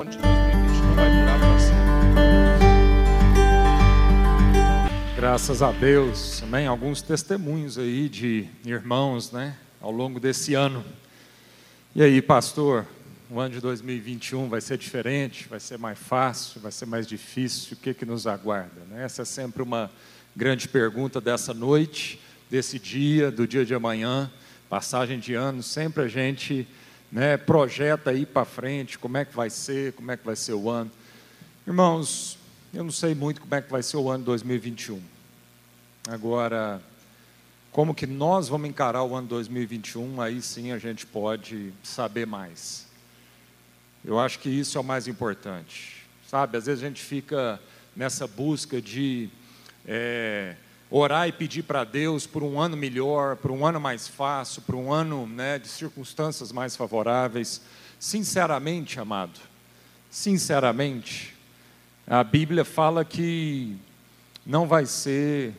O 0.00 0.02
ano 0.02 0.10
de 0.12 0.16
2020 0.16 0.80
não 0.80 0.94
vai 0.94 1.10
durar 1.10 1.38
para 1.38 1.58
sempre. 1.58 1.76
Graças 5.14 5.60
a 5.60 5.72
Deus, 5.72 6.42
amém. 6.42 6.66
Alguns 6.66 7.02
testemunhos 7.02 7.76
aí 7.76 8.08
de 8.08 8.48
irmãos, 8.64 9.30
né, 9.30 9.58
ao 9.78 9.90
longo 9.90 10.18
desse 10.18 10.54
ano. 10.54 10.82
E 11.94 12.02
aí, 12.02 12.22
pastor, 12.22 12.86
o 13.28 13.38
ano 13.38 13.52
de 13.52 13.60
2021 13.60 14.48
vai 14.48 14.62
ser 14.62 14.78
diferente, 14.78 15.46
vai 15.46 15.60
ser 15.60 15.76
mais 15.76 15.98
fácil, 15.98 16.62
vai 16.62 16.72
ser 16.72 16.86
mais 16.86 17.06
difícil, 17.06 17.76
o 17.76 17.76
que, 17.76 17.92
que 17.92 18.06
nos 18.06 18.26
aguarda? 18.26 18.80
Né? 18.88 19.04
Essa 19.04 19.20
é 19.20 19.26
sempre 19.26 19.62
uma 19.62 19.90
grande 20.34 20.66
pergunta 20.66 21.20
dessa 21.20 21.52
noite, 21.52 22.18
desse 22.48 22.78
dia, 22.78 23.30
do 23.30 23.46
dia 23.46 23.66
de 23.66 23.74
amanhã, 23.74 24.30
passagem 24.66 25.18
de 25.18 25.34
ano, 25.34 25.62
sempre 25.62 26.04
a 26.04 26.08
gente 26.08 26.66
né, 27.10 27.36
projeta 27.36 28.10
aí 28.10 28.24
para 28.24 28.44
frente, 28.44 28.98
como 28.98 29.16
é 29.16 29.24
que 29.24 29.34
vai 29.34 29.50
ser, 29.50 29.92
como 29.94 30.10
é 30.10 30.16
que 30.16 30.24
vai 30.24 30.36
ser 30.36 30.54
o 30.54 30.70
ano. 30.70 30.90
Irmãos, 31.66 32.38
eu 32.72 32.84
não 32.84 32.92
sei 32.92 33.14
muito 33.14 33.40
como 33.40 33.54
é 33.54 33.60
que 33.60 33.70
vai 33.70 33.82
ser 33.82 33.96
o 33.96 34.10
ano 34.10 34.24
2021. 34.24 35.00
Agora, 36.08 36.80
como 37.72 37.94
que 37.94 38.06
nós 38.06 38.48
vamos 38.48 38.68
encarar 38.68 39.02
o 39.02 39.14
ano 39.14 39.28
2021, 39.28 40.20
aí 40.20 40.40
sim 40.40 40.72
a 40.72 40.78
gente 40.78 41.04
pode 41.06 41.72
saber 41.82 42.26
mais. 42.26 42.86
Eu 44.04 44.18
acho 44.18 44.38
que 44.38 44.48
isso 44.48 44.78
é 44.78 44.80
o 44.80 44.84
mais 44.84 45.06
importante. 45.06 46.06
Sabe, 46.28 46.56
às 46.56 46.66
vezes 46.66 46.82
a 46.82 46.86
gente 46.86 47.02
fica 47.02 47.60
nessa 47.94 48.26
busca 48.26 48.80
de 48.80 49.28
é, 49.84 50.54
orar 50.90 51.28
e 51.28 51.32
pedir 51.32 51.62
para 51.62 51.84
Deus 51.84 52.26
por 52.26 52.42
um 52.42 52.60
ano 52.60 52.76
melhor, 52.76 53.36
por 53.36 53.50
um 53.50 53.64
ano 53.64 53.80
mais 53.80 54.08
fácil, 54.08 54.62
por 54.62 54.74
um 54.74 54.92
ano 54.92 55.26
né, 55.26 55.58
de 55.58 55.68
circunstâncias 55.68 56.50
mais 56.50 56.74
favoráveis. 56.74 57.62
Sinceramente, 57.98 58.98
amado, 58.98 59.38
sinceramente, 60.10 61.34
a 62.06 62.24
Bíblia 62.24 62.64
fala 62.64 63.04
que 63.04 63.76
não 64.44 64.66
vai 64.66 64.84
ser 64.84 65.54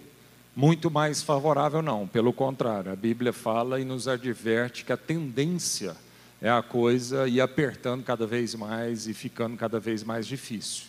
muito 0.53 0.91
mais 0.91 1.21
favorável, 1.23 1.81
não. 1.81 2.07
Pelo 2.07 2.33
contrário, 2.33 2.91
a 2.91 2.95
Bíblia 2.95 3.31
fala 3.31 3.79
e 3.79 3.85
nos 3.85 4.07
adverte 4.07 4.83
que 4.83 4.91
a 4.91 4.97
tendência 4.97 5.95
é 6.41 6.49
a 6.49 6.61
coisa 6.61 7.27
ir 7.27 7.39
apertando 7.39 8.03
cada 8.03 8.27
vez 8.27 8.53
mais 8.55 9.07
e 9.07 9.13
ficando 9.13 9.55
cada 9.55 9.79
vez 9.79 10.03
mais 10.03 10.27
difícil. 10.27 10.85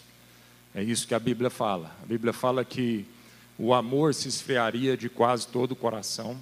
É 0.75 0.83
isso 0.83 1.07
que 1.07 1.15
a 1.15 1.19
Bíblia 1.19 1.51
fala. 1.51 1.95
A 2.03 2.07
Bíblia 2.07 2.33
fala 2.33 2.65
que 2.65 3.07
o 3.65 3.73
amor 3.73 4.13
se 4.13 4.27
esfriaria 4.27 4.97
de 4.97 5.09
quase 5.09 5.47
todo 5.47 5.71
o 5.71 5.77
coração, 5.77 6.37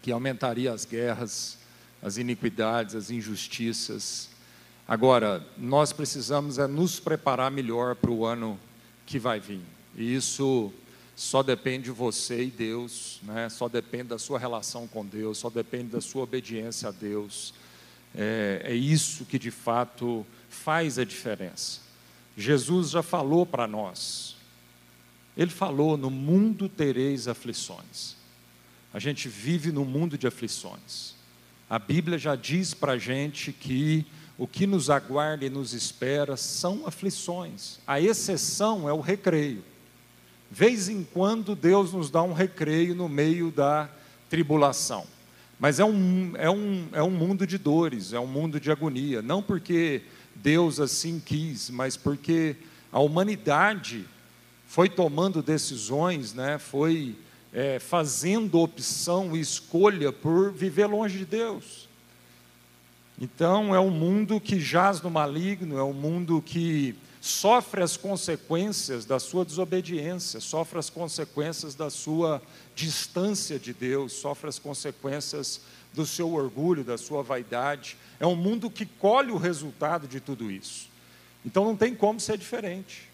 que 0.00 0.12
aumentaria 0.12 0.72
as 0.72 0.84
guerras, 0.84 1.58
as 2.00 2.18
iniquidades, 2.18 2.94
as 2.94 3.10
injustiças. 3.10 4.28
Agora, 4.86 5.44
nós 5.58 5.92
precisamos 5.92 6.56
é 6.56 6.68
nos 6.68 7.00
preparar 7.00 7.50
melhor 7.50 7.96
para 7.96 8.12
o 8.12 8.24
ano 8.24 8.60
que 9.06 9.18
vai 9.18 9.40
vir. 9.40 9.60
E 9.96 10.14
isso 10.14 10.72
só 11.16 11.42
depende 11.42 11.86
de 11.86 11.90
você 11.90 12.44
e 12.44 12.50
Deus, 12.50 13.18
né? 13.24 13.48
só 13.48 13.68
depende 13.68 14.04
da 14.04 14.18
sua 14.18 14.38
relação 14.38 14.86
com 14.86 15.04
Deus, 15.04 15.36
só 15.36 15.50
depende 15.50 15.88
da 15.88 16.00
sua 16.00 16.22
obediência 16.22 16.90
a 16.90 16.92
Deus. 16.92 17.52
É, 18.14 18.62
é 18.66 18.74
isso 18.76 19.24
que 19.24 19.36
de 19.36 19.50
fato 19.50 20.24
faz 20.48 20.96
a 20.96 21.04
diferença. 21.04 21.80
Jesus 22.36 22.90
já 22.90 23.02
falou 23.02 23.44
para 23.44 23.66
nós, 23.66 24.38
ele 25.36 25.50
falou: 25.50 25.96
no 25.96 26.10
mundo 26.10 26.68
tereis 26.68 27.28
aflições. 27.28 28.16
A 28.92 28.98
gente 28.98 29.28
vive 29.28 29.70
no 29.70 29.84
mundo 29.84 30.18
de 30.18 30.26
aflições. 30.26 31.14
A 31.68 31.78
Bíblia 31.78 32.18
já 32.18 32.34
diz 32.34 32.74
para 32.74 32.92
a 32.92 32.98
gente 32.98 33.52
que 33.52 34.04
o 34.36 34.46
que 34.46 34.66
nos 34.66 34.90
aguarda 34.90 35.44
e 35.44 35.50
nos 35.50 35.72
espera 35.72 36.36
são 36.36 36.86
aflições. 36.86 37.78
A 37.86 38.00
exceção 38.00 38.88
é 38.88 38.92
o 38.92 39.00
recreio. 39.00 39.62
Vez 40.50 40.88
em 40.88 41.04
quando 41.04 41.54
Deus 41.54 41.92
nos 41.92 42.10
dá 42.10 42.22
um 42.22 42.32
recreio 42.32 42.94
no 42.94 43.08
meio 43.08 43.52
da 43.52 43.88
tribulação. 44.28 45.06
Mas 45.60 45.78
é 45.78 45.84
um, 45.84 46.32
é, 46.36 46.50
um, 46.50 46.88
é 46.92 47.02
um 47.02 47.10
mundo 47.10 47.46
de 47.46 47.58
dores, 47.58 48.12
é 48.12 48.18
um 48.18 48.26
mundo 48.26 48.58
de 48.58 48.72
agonia. 48.72 49.22
Não 49.22 49.42
porque 49.42 50.02
Deus 50.34 50.80
assim 50.80 51.20
quis, 51.20 51.70
mas 51.70 51.96
porque 51.96 52.56
a 52.90 52.98
humanidade 52.98 54.06
foi 54.70 54.88
tomando 54.88 55.42
decisões, 55.42 56.32
né, 56.32 56.56
foi 56.56 57.16
é, 57.52 57.80
fazendo 57.80 58.60
opção 58.60 59.36
e 59.36 59.40
escolha 59.40 60.12
por 60.12 60.52
viver 60.52 60.86
longe 60.86 61.18
de 61.18 61.24
Deus. 61.24 61.88
Então, 63.20 63.74
é 63.74 63.80
um 63.80 63.90
mundo 63.90 64.40
que 64.40 64.60
jaz 64.60 65.02
no 65.02 65.10
maligno, 65.10 65.76
é 65.76 65.82
um 65.82 65.92
mundo 65.92 66.40
que 66.40 66.94
sofre 67.20 67.82
as 67.82 67.96
consequências 67.96 69.04
da 69.04 69.18
sua 69.18 69.44
desobediência, 69.44 70.38
sofre 70.38 70.78
as 70.78 70.88
consequências 70.88 71.74
da 71.74 71.90
sua 71.90 72.40
distância 72.72 73.58
de 73.58 73.74
Deus, 73.74 74.12
sofre 74.12 74.48
as 74.48 74.60
consequências 74.60 75.62
do 75.92 76.06
seu 76.06 76.32
orgulho, 76.32 76.84
da 76.84 76.96
sua 76.96 77.24
vaidade. 77.24 77.96
É 78.20 78.26
um 78.26 78.36
mundo 78.36 78.70
que 78.70 78.86
colhe 78.86 79.32
o 79.32 79.36
resultado 79.36 80.06
de 80.06 80.20
tudo 80.20 80.48
isso. 80.48 80.88
Então 81.44 81.64
não 81.64 81.76
tem 81.76 81.92
como 81.92 82.20
ser 82.20 82.38
diferente. 82.38 83.09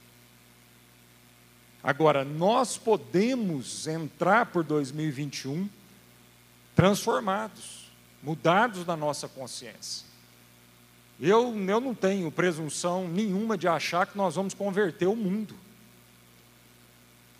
Agora, 1.86 2.24
nós 2.24 2.76
podemos 2.76 3.86
entrar 3.86 4.46
por 4.46 4.64
2021 4.64 5.68
transformados, 6.74 7.92
mudados 8.20 8.84
na 8.84 8.96
nossa 8.96 9.28
consciência. 9.28 10.04
Eu, 11.20 11.54
eu 11.56 11.80
não 11.80 11.94
tenho 11.94 12.28
presunção 12.32 13.06
nenhuma 13.06 13.56
de 13.56 13.68
achar 13.68 14.04
que 14.04 14.18
nós 14.18 14.34
vamos 14.34 14.52
converter 14.52 15.06
o 15.06 15.14
mundo. 15.14 15.54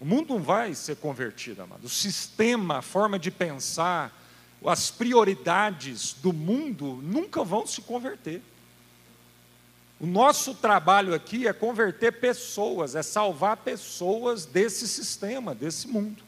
O 0.01 0.05
mundo 0.05 0.35
não 0.35 0.41
vai 0.41 0.75
ser 0.75 0.95
convertido, 0.95 1.63
amado. 1.63 1.85
O 1.85 1.89
sistema, 1.89 2.79
a 2.79 2.83
forma 2.83 3.19
de 3.19 3.33
pensar, 3.33 4.17
as 4.65 4.93
prioridades 4.93 6.13
do 6.13 6.33
mundo 6.33 7.01
nunca 7.03 7.43
vão 7.43 7.67
se 7.67 7.83
converter. 7.83 8.41
O 9.99 10.07
nosso 10.07 10.55
trabalho 10.55 11.15
aqui 11.15 11.47
é 11.47 11.53
converter 11.53 12.13
pessoas, 12.13 12.95
é 12.95 13.03
salvar 13.03 13.57
pessoas 13.59 14.45
desse 14.45 14.87
sistema, 14.87 15.55
desse 15.55 15.89
mundo. 15.89 16.23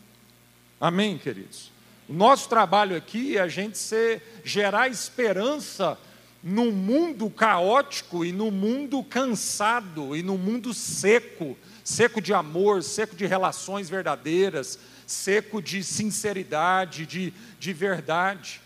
Amém, 0.80 1.18
queridos? 1.18 1.70
O 2.08 2.12
nosso 2.12 2.48
trabalho 2.48 2.96
aqui 2.96 3.36
é 3.36 3.40
a 3.40 3.48
gente 3.48 3.76
ser, 3.76 4.40
gerar 4.42 4.88
esperança 4.88 5.98
num 6.42 6.70
mundo 6.70 7.28
caótico 7.28 8.24
e 8.24 8.32
num 8.32 8.50
mundo 8.50 9.02
cansado 9.04 10.16
e 10.16 10.22
num 10.22 10.38
mundo 10.38 10.72
seco 10.72 11.56
seco 11.88 12.20
de 12.20 12.34
amor, 12.34 12.82
seco 12.82 13.16
de 13.16 13.24
relações 13.24 13.88
verdadeiras, 13.88 14.78
seco 15.06 15.62
de 15.62 15.82
sinceridade, 15.82 17.06
de, 17.06 17.32
de 17.58 17.72
verdade. 17.72 18.60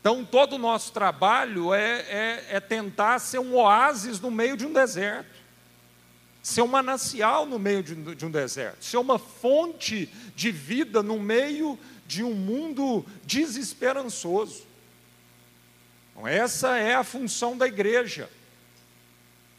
Então, 0.00 0.24
todo 0.24 0.54
o 0.54 0.58
nosso 0.58 0.92
trabalho 0.92 1.74
é, 1.74 2.00
é, 2.00 2.46
é 2.50 2.60
tentar 2.60 3.18
ser 3.18 3.38
um 3.38 3.54
oásis 3.56 4.20
no 4.20 4.30
meio 4.30 4.56
de 4.56 4.64
um 4.64 4.72
deserto, 4.72 5.36
ser 6.42 6.62
um 6.62 6.68
manancial 6.68 7.44
no 7.44 7.58
meio 7.58 7.82
de, 7.82 8.14
de 8.14 8.24
um 8.24 8.30
deserto, 8.30 8.84
ser 8.84 8.96
uma 8.96 9.18
fonte 9.18 10.08
de 10.36 10.50
vida 10.50 11.02
no 11.02 11.18
meio 11.18 11.78
de 12.06 12.22
um 12.22 12.32
mundo 12.32 13.04
desesperançoso. 13.24 14.62
Então, 16.12 16.26
essa 16.26 16.76
é 16.78 16.94
a 16.94 17.04
função 17.04 17.56
da 17.56 17.66
igreja. 17.66 18.30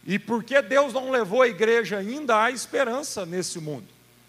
E 0.05 0.17
porque 0.17 0.61
Deus 0.61 0.93
não 0.93 1.11
levou 1.11 1.41
a 1.41 1.47
igreja 1.47 1.97
ainda, 1.97 2.41
há 2.41 2.49
esperança 2.49 3.25
nesse 3.25 3.59
mundo. 3.59 3.87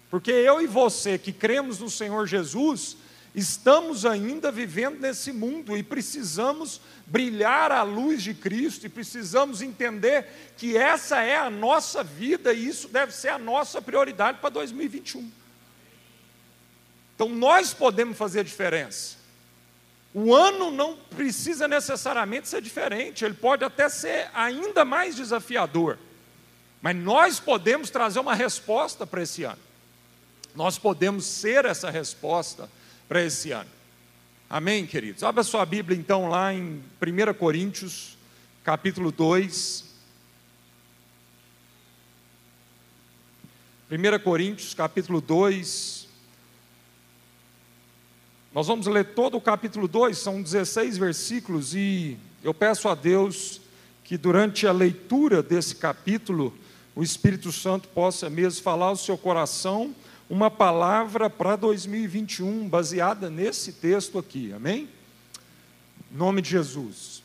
Porque 0.09 0.29
eu 0.29 0.61
e 0.61 0.67
você 0.67 1.17
que 1.17 1.31
cremos 1.31 1.79
no 1.79 1.89
Senhor 1.89 2.27
Jesus, 2.27 2.97
estamos 3.33 4.05
ainda 4.05 4.51
vivendo 4.51 4.99
nesse 4.99 5.31
mundo 5.31 5.77
e 5.77 5.83
precisamos 5.83 6.81
brilhar 7.05 7.71
a 7.71 7.81
luz 7.81 8.21
de 8.21 8.33
Cristo 8.33 8.85
e 8.85 8.89
precisamos 8.89 9.61
entender 9.61 10.53
que 10.57 10.75
essa 10.77 11.21
é 11.21 11.37
a 11.37 11.49
nossa 11.49 12.03
vida 12.03 12.53
e 12.53 12.67
isso 12.67 12.89
deve 12.89 13.13
ser 13.13 13.29
a 13.29 13.39
nossa 13.39 13.81
prioridade 13.81 14.39
para 14.39 14.49
2021. 14.49 15.31
Então 17.15 17.29
nós 17.29 17.73
podemos 17.73 18.17
fazer 18.17 18.41
a 18.41 18.43
diferença. 18.43 19.21
O 20.13 20.35
ano 20.35 20.69
não 20.71 20.97
precisa 20.97 21.67
necessariamente 21.67 22.49
ser 22.49 22.61
diferente, 22.61 23.23
ele 23.23 23.33
pode 23.33 23.63
até 23.63 23.87
ser 23.87 24.29
ainda 24.33 24.83
mais 24.83 25.15
desafiador. 25.15 25.97
Mas 26.81 26.95
nós 26.95 27.39
podemos 27.39 27.89
trazer 27.89 28.19
uma 28.19 28.35
resposta 28.35 29.07
para 29.07 29.21
esse 29.21 29.43
ano. 29.43 29.59
Nós 30.53 30.77
podemos 30.77 31.25
ser 31.25 31.63
essa 31.63 31.89
resposta 31.89 32.69
para 33.11 33.25
esse 33.25 33.51
ano. 33.51 33.69
Amém, 34.49 34.87
queridos? 34.87 35.21
Abra 35.21 35.43
sua 35.43 35.65
Bíblia 35.65 35.99
então 35.99 36.29
lá 36.29 36.53
em 36.53 36.81
1 37.01 37.33
Coríntios, 37.37 38.17
capítulo 38.63 39.11
2. 39.11 39.83
1 43.91 44.23
Coríntios, 44.23 44.73
capítulo 44.73 45.19
2, 45.19 46.07
nós 48.53 48.67
vamos 48.67 48.87
ler 48.87 49.13
todo 49.13 49.35
o 49.35 49.41
capítulo 49.41 49.89
2, 49.89 50.17
são 50.17 50.41
16 50.41 50.97
versículos, 50.97 51.75
e 51.75 52.17
eu 52.41 52.53
peço 52.53 52.87
a 52.87 52.95
Deus 52.95 53.59
que 54.05 54.17
durante 54.17 54.65
a 54.65 54.71
leitura 54.71 55.43
desse 55.43 55.75
capítulo, 55.75 56.57
o 56.95 57.03
Espírito 57.03 57.51
Santo 57.51 57.89
possa 57.89 58.29
mesmo 58.29 58.63
falar 58.63 58.85
ao 58.85 58.95
seu 58.95 59.17
coração 59.17 59.93
uma 60.31 60.49
palavra 60.49 61.29
para 61.29 61.57
2021, 61.57 62.69
baseada 62.69 63.29
nesse 63.29 63.73
texto 63.73 64.17
aqui, 64.17 64.53
amém? 64.53 64.87
Em 66.09 66.17
nome 66.17 66.41
de 66.41 66.51
Jesus. 66.51 67.21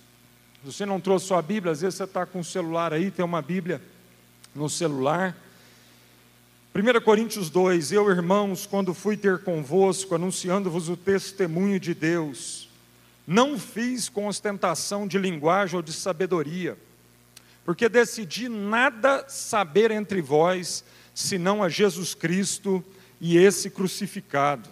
Você 0.65 0.85
não 0.85 1.01
trouxe 1.01 1.27
sua 1.27 1.41
Bíblia, 1.41 1.71
às 1.71 1.83
vezes 1.83 1.95
você 1.95 2.03
está 2.03 2.27
com 2.27 2.41
o 2.41 2.45
celular 2.45 2.93
aí, 2.93 3.13
tem 3.13 3.25
uma 3.25 3.41
Bíblia 3.41 3.81
no 4.53 4.69
celular. 4.69 5.37
1 6.75 7.01
Coríntios 7.05 7.49
2: 7.49 7.93
Eu, 7.93 8.11
irmãos, 8.11 8.67
quando 8.67 8.93
fui 8.93 9.17
ter 9.17 9.39
convosco, 9.45 10.17
anunciando-vos 10.17 10.89
o 10.89 10.97
testemunho 10.97 11.79
de 11.79 11.95
Deus, 11.95 12.69
não 13.25 13.57
fiz 13.57 14.09
com 14.09 14.27
ostentação 14.27 15.07
de 15.07 15.17
linguagem 15.17 15.77
ou 15.77 15.83
de 15.83 15.93
sabedoria, 15.93 16.77
porque 17.65 17.89
decidi 17.89 18.49
nada 18.49 19.25
saber 19.29 19.93
entre 19.93 20.21
vós, 20.21 20.83
senão 21.15 21.63
a 21.63 21.69
Jesus 21.69 22.13
Cristo 22.13 22.85
e 23.21 23.37
esse 23.37 23.71
crucificado. 23.71 24.69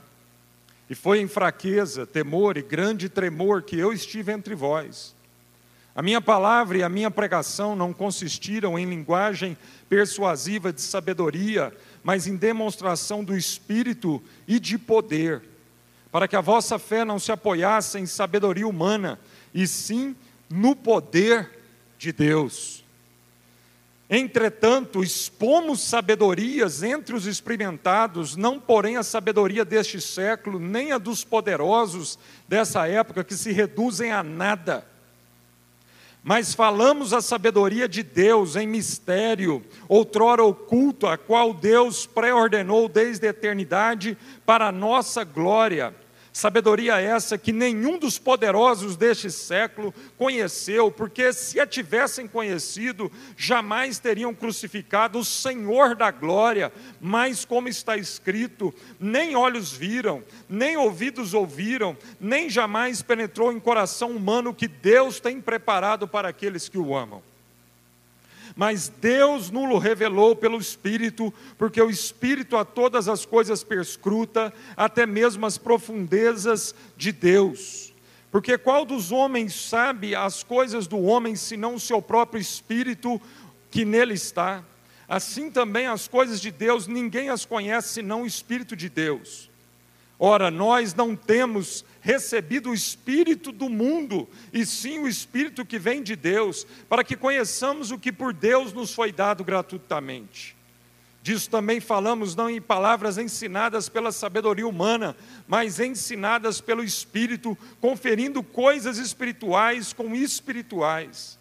E 0.88 0.94
foi 0.94 1.20
em 1.20 1.28
fraqueza, 1.28 2.06
temor 2.06 2.56
e 2.56 2.62
grande 2.62 3.08
tremor 3.08 3.62
que 3.62 3.78
eu 3.78 3.92
estive 3.92 4.32
entre 4.32 4.54
vós. 4.54 5.14
A 5.94 6.02
minha 6.02 6.20
palavra 6.20 6.78
e 6.78 6.82
a 6.82 6.88
minha 6.88 7.10
pregação 7.10 7.76
não 7.76 7.92
consistiram 7.92 8.78
em 8.78 8.84
linguagem 8.84 9.56
persuasiva 9.88 10.72
de 10.72 10.82
sabedoria, 10.82 11.72
mas 12.02 12.26
em 12.26 12.36
demonstração 12.36 13.22
do 13.22 13.36
Espírito 13.36 14.22
e 14.46 14.58
de 14.58 14.76
poder, 14.76 15.42
para 16.10 16.26
que 16.26 16.36
a 16.36 16.40
vossa 16.40 16.78
fé 16.78 17.04
não 17.04 17.18
se 17.18 17.30
apoiasse 17.30 17.98
em 17.98 18.06
sabedoria 18.06 18.66
humana, 18.66 19.18
e 19.54 19.66
sim 19.66 20.16
no 20.50 20.74
poder 20.74 21.48
de 21.96 22.12
Deus. 22.12 22.83
Entretanto, 24.16 25.02
expomos 25.02 25.80
sabedorias 25.80 26.84
entre 26.84 27.16
os 27.16 27.26
experimentados, 27.26 28.36
não 28.36 28.60
porém 28.60 28.96
a 28.96 29.02
sabedoria 29.02 29.64
deste 29.64 30.00
século, 30.00 30.60
nem 30.60 30.92
a 30.92 30.98
dos 30.98 31.24
poderosos 31.24 32.16
dessa 32.46 32.86
época, 32.86 33.24
que 33.24 33.34
se 33.34 33.50
reduzem 33.50 34.12
a 34.12 34.22
nada. 34.22 34.86
Mas 36.22 36.54
falamos 36.54 37.12
a 37.12 37.20
sabedoria 37.20 37.88
de 37.88 38.04
Deus 38.04 38.54
em 38.54 38.68
mistério, 38.68 39.64
outrora 39.88 40.44
oculto, 40.44 41.08
a 41.08 41.18
qual 41.18 41.52
Deus 41.52 42.06
pré-ordenou 42.06 42.88
desde 42.88 43.26
a 43.26 43.30
eternidade 43.30 44.16
para 44.46 44.68
a 44.68 44.72
nossa 44.72 45.24
glória 45.24 45.92
Sabedoria 46.36 47.00
essa 47.00 47.38
que 47.38 47.52
nenhum 47.52 47.96
dos 47.96 48.18
poderosos 48.18 48.96
deste 48.96 49.30
século 49.30 49.94
conheceu, 50.18 50.90
porque 50.90 51.32
se 51.32 51.60
a 51.60 51.66
tivessem 51.66 52.26
conhecido, 52.26 53.10
jamais 53.36 54.00
teriam 54.00 54.34
crucificado 54.34 55.20
o 55.20 55.24
Senhor 55.24 55.94
da 55.94 56.10
glória, 56.10 56.72
mas 57.00 57.44
como 57.44 57.68
está 57.68 57.96
escrito, 57.96 58.74
nem 58.98 59.36
olhos 59.36 59.70
viram, 59.70 60.24
nem 60.48 60.76
ouvidos 60.76 61.34
ouviram, 61.34 61.96
nem 62.20 62.50
jamais 62.50 63.00
penetrou 63.00 63.52
em 63.52 63.60
coração 63.60 64.10
humano 64.10 64.50
o 64.50 64.54
que 64.54 64.66
Deus 64.66 65.20
tem 65.20 65.40
preparado 65.40 66.08
para 66.08 66.28
aqueles 66.30 66.68
que 66.68 66.76
o 66.78 66.96
amam 66.96 67.22
mas 68.56 68.88
Deus 68.88 69.50
nulo 69.50 69.78
revelou 69.78 70.36
pelo 70.36 70.58
Espírito, 70.58 71.34
porque 71.58 71.82
o 71.82 71.90
Espírito 71.90 72.56
a 72.56 72.64
todas 72.64 73.08
as 73.08 73.26
coisas 73.26 73.64
perscruta, 73.64 74.52
até 74.76 75.04
mesmo 75.04 75.44
as 75.44 75.58
profundezas 75.58 76.74
de 76.96 77.10
Deus. 77.10 77.92
Porque 78.30 78.56
qual 78.56 78.84
dos 78.84 79.10
homens 79.10 79.54
sabe 79.54 80.14
as 80.14 80.42
coisas 80.42 80.86
do 80.86 81.00
homem, 81.00 81.34
senão 81.34 81.74
o 81.74 81.80
seu 81.80 82.00
próprio 82.00 82.40
Espírito 82.40 83.20
que 83.70 83.84
nele 83.84 84.14
está? 84.14 84.62
Assim 85.08 85.50
também 85.50 85.86
as 85.86 86.08
coisas 86.08 86.40
de 86.40 86.50
Deus, 86.50 86.86
ninguém 86.86 87.30
as 87.30 87.44
conhece 87.44 87.88
senão 87.88 88.22
o 88.22 88.26
Espírito 88.26 88.74
de 88.76 88.88
Deus. 88.88 89.50
Ora, 90.18 90.50
nós 90.50 90.94
não 90.94 91.14
temos 91.16 91.84
recebido 92.04 92.68
o 92.68 92.74
Espírito 92.74 93.50
do 93.50 93.70
mundo, 93.70 94.28
e 94.52 94.66
sim 94.66 94.98
o 94.98 95.08
Espírito 95.08 95.64
que 95.64 95.78
vem 95.78 96.02
de 96.02 96.14
Deus, 96.14 96.66
para 96.86 97.02
que 97.02 97.16
conheçamos 97.16 97.90
o 97.90 97.98
que 97.98 98.12
por 98.12 98.34
Deus 98.34 98.74
nos 98.74 98.92
foi 98.92 99.10
dado 99.10 99.42
gratuitamente. 99.42 100.54
Disso 101.22 101.48
também 101.48 101.80
falamos 101.80 102.36
não 102.36 102.50
em 102.50 102.60
palavras 102.60 103.16
ensinadas 103.16 103.88
pela 103.88 104.12
sabedoria 104.12 104.68
humana, 104.68 105.16
mas 105.48 105.80
ensinadas 105.80 106.60
pelo 106.60 106.84
Espírito, 106.84 107.56
conferindo 107.80 108.42
coisas 108.42 108.98
espirituais 108.98 109.94
com 109.94 110.14
espirituais. 110.14 111.38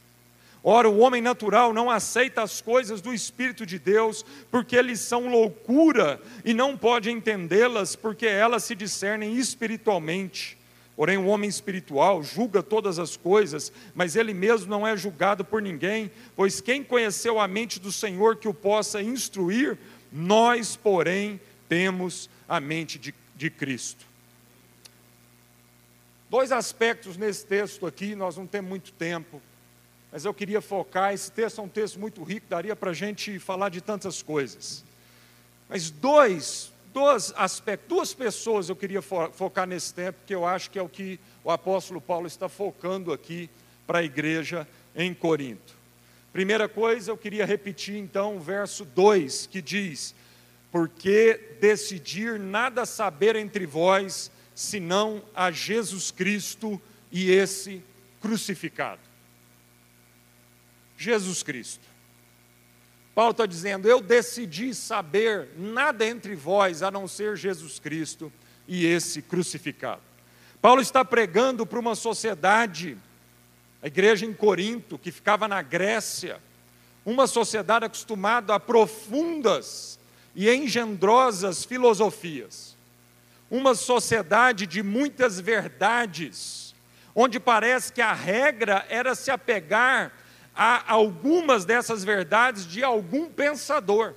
Ora, 0.65 0.89
o 0.89 0.99
homem 0.99 1.21
natural 1.21 1.73
não 1.73 1.91
aceita 1.91 2.41
as 2.41 2.61
coisas 2.61 3.01
do 3.01 3.13
Espírito 3.13 3.65
de 3.65 3.77
Deus, 3.77 4.25
porque 4.49 4.77
eles 4.77 5.01
são 5.01 5.27
loucura 5.27 6.21
e 6.45 6.53
não 6.53 6.77
pode 6.77 7.11
entendê-las, 7.11 7.97
porque 7.97 8.25
elas 8.25 8.63
se 8.63 8.73
discernem 8.73 9.35
espiritualmente. 9.37 10.57
Porém, 10.95 11.17
o 11.17 11.25
homem 11.25 11.49
espiritual 11.49 12.23
julga 12.23 12.63
todas 12.63 12.97
as 12.97 13.17
coisas, 13.17 13.73
mas 13.93 14.15
ele 14.15 14.33
mesmo 14.33 14.69
não 14.69 14.87
é 14.87 14.95
julgado 14.95 15.43
por 15.43 15.61
ninguém, 15.61 16.09
pois 16.33 16.61
quem 16.61 16.81
conheceu 16.81 17.41
a 17.41 17.47
mente 17.47 17.77
do 17.77 17.91
Senhor 17.91 18.37
que 18.37 18.47
o 18.47 18.53
possa 18.53 19.01
instruir, 19.01 19.77
nós, 20.11 20.77
porém, 20.77 21.41
temos 21.67 22.29
a 22.47 22.61
mente 22.61 22.97
de, 22.97 23.13
de 23.35 23.49
Cristo. 23.49 24.05
Dois 26.29 26.53
aspectos 26.53 27.17
nesse 27.17 27.45
texto 27.45 27.85
aqui, 27.85 28.15
nós 28.15 28.37
não 28.37 28.47
temos 28.47 28.69
muito 28.69 28.93
tempo 28.93 29.41
mas 30.13 30.25
eu 30.25 30.33
queria 30.33 30.61
focar. 30.61 31.11
Esse 31.11 31.31
texto 31.31 31.59
é 31.59 31.63
um 31.63 31.67
texto 31.67 31.99
muito 31.99 32.21
rico, 32.21 32.45
daria 32.47 32.75
para 32.75 32.91
a 32.91 32.93
gente 32.93 33.39
falar 33.39 33.69
de 33.69 33.81
tantas 33.81 34.21
coisas. 34.21 34.85
Mas 35.67 35.89
dois, 35.89 36.71
dois 36.93 37.33
aspectos, 37.35 37.89
duas 37.89 38.13
pessoas 38.13 38.69
eu 38.69 38.75
queria 38.75 39.01
focar 39.01 39.65
nesse 39.65 39.91
tempo, 39.91 40.19
que 40.27 40.35
eu 40.35 40.45
acho 40.45 40.69
que 40.69 40.77
é 40.77 40.83
o 40.83 40.87
que 40.87 41.19
o 41.43 41.49
apóstolo 41.49 41.99
Paulo 41.99 42.27
está 42.27 42.47
focando 42.47 43.11
aqui 43.11 43.49
para 43.87 43.99
a 43.99 44.03
igreja 44.03 44.67
em 44.95 45.15
Corinto. 45.15 45.73
Primeira 46.31 46.69
coisa, 46.69 47.09
eu 47.09 47.17
queria 47.17 47.43
repetir 47.43 47.95
então 47.95 48.37
o 48.37 48.39
verso 48.39 48.85
2, 48.85 49.47
que 49.47 49.63
diz: 49.63 50.13
Porque 50.71 51.57
decidir 51.59 52.39
nada 52.39 52.85
saber 52.85 53.35
entre 53.35 53.65
vós, 53.65 54.29
senão 54.53 55.23
a 55.33 55.49
Jesus 55.49 56.11
Cristo 56.11 56.79
e 57.11 57.31
esse 57.31 57.81
crucificado. 58.21 59.12
Jesus 60.97 61.43
Cristo. 61.43 61.93
Paulo 63.13 63.31
está 63.31 63.45
dizendo: 63.45 63.87
Eu 63.87 64.01
decidi 64.01 64.73
saber 64.73 65.49
nada 65.57 66.05
entre 66.05 66.35
vós 66.35 66.81
a 66.81 66.89
não 66.89 67.07
ser 67.07 67.37
Jesus 67.37 67.79
Cristo 67.79 68.31
e 68.67 68.85
esse 68.85 69.21
crucificado. 69.21 70.01
Paulo 70.61 70.81
está 70.81 71.03
pregando 71.03 71.65
para 71.65 71.79
uma 71.79 71.93
sociedade, 71.93 72.97
a 73.81 73.87
igreja 73.87 74.25
em 74.25 74.33
Corinto, 74.33 74.97
que 74.97 75.11
ficava 75.11 75.47
na 75.47 75.61
Grécia, 75.61 76.39
uma 77.05 77.27
sociedade 77.27 77.85
acostumada 77.85 78.55
a 78.55 78.59
profundas 78.59 79.99
e 80.33 80.49
engendrosas 80.49 81.65
filosofias, 81.65 82.77
uma 83.51 83.75
sociedade 83.75 84.65
de 84.65 84.81
muitas 84.81 85.39
verdades, 85.39 86.73
onde 87.13 87.39
parece 87.39 87.91
que 87.91 88.01
a 88.01 88.13
regra 88.13 88.85
era 88.89 89.13
se 89.13 89.29
apegar 89.29 90.11
a 90.55 90.91
algumas 90.91 91.65
dessas 91.65 92.03
verdades 92.03 92.67
de 92.67 92.83
algum 92.83 93.27
pensador. 93.29 94.13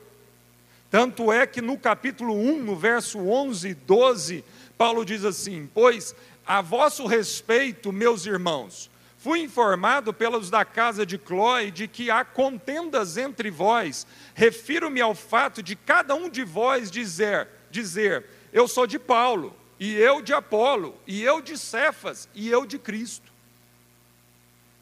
Tanto 0.90 1.33
é 1.33 1.47
que 1.47 1.61
no 1.61 1.76
capítulo 1.76 2.35
1, 2.35 2.62
no 2.62 2.76
verso 2.76 3.19
11 3.19 3.69
e 3.69 3.75
12, 3.75 4.45
Paulo 4.78 5.05
diz 5.05 5.25
assim: 5.25 5.69
Pois 5.73 6.14
a 6.47 6.62
vosso 6.62 7.07
respeito, 7.07 7.93
meus 7.93 8.25
irmãos, 8.25 8.88
fui 9.19 9.40
informado 9.40 10.12
pelos 10.12 10.49
da 10.49 10.64
casa 10.64 11.05
de 11.05 11.19
Clói 11.19 11.71
de 11.73 11.88
que 11.88 12.11
há 12.11 12.25
contendas 12.25 13.16
entre 13.16 13.50
vós. 13.50 14.07
Refiro-me 14.35 15.00
ao 15.00 15.14
fato 15.14 15.62
de 15.62 15.75
cada 15.75 16.14
um 16.14 16.28
de 16.28 16.45
vós 16.45 16.90
dizer, 16.90 17.49
dizer: 17.71 18.25
Eu 18.52 18.69
sou 18.69 18.87
de 18.87 18.99
Paulo, 18.99 19.55
e 19.81 19.95
eu 19.95 20.23
de 20.23 20.33
Apolo, 20.33 20.95
e 21.07 21.23
eu 21.23 21.40
de 21.40 21.59
Cefas, 21.59 22.28
e 22.35 22.49
eu 22.49 22.64
de 22.64 22.78
Cristo. 22.78 23.36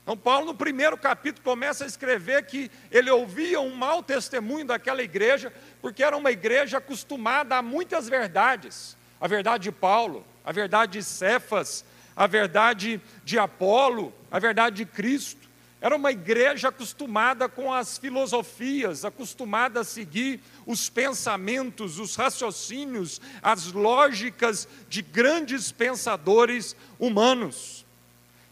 Então, 0.04 0.18
Paulo, 0.18 0.44
no 0.44 0.54
primeiro 0.54 0.98
capítulo, 0.98 1.42
começa 1.42 1.82
a 1.82 1.86
escrever 1.86 2.44
que 2.44 2.70
ele 2.90 3.10
ouvia 3.10 3.58
um 3.58 3.74
mau 3.74 4.02
testemunho 4.02 4.66
daquela 4.66 5.02
igreja, 5.02 5.50
porque 5.80 6.04
era 6.04 6.14
uma 6.14 6.30
igreja 6.30 6.76
acostumada 6.76 7.56
a 7.56 7.62
muitas 7.62 8.06
verdades: 8.06 8.98
a 9.18 9.26
verdade 9.26 9.64
de 9.64 9.72
Paulo, 9.72 10.22
a 10.44 10.52
verdade 10.52 10.98
de 10.98 11.02
Cefas, 11.02 11.86
a 12.14 12.26
verdade 12.26 13.00
de 13.24 13.38
Apolo, 13.38 14.12
a 14.30 14.38
verdade 14.38 14.76
de 14.76 14.84
Cristo. 14.84 15.48
Era 15.80 15.96
uma 15.96 16.12
igreja 16.12 16.68
acostumada 16.68 17.48
com 17.48 17.72
as 17.72 17.96
filosofias, 17.96 19.06
acostumada 19.06 19.80
a 19.80 19.84
seguir 19.84 20.40
os 20.66 20.90
pensamentos, 20.90 21.98
os 21.98 22.14
raciocínios, 22.14 23.22
as 23.42 23.72
lógicas 23.72 24.68
de 24.86 25.00
grandes 25.00 25.72
pensadores 25.72 26.76
humanos. 26.98 27.83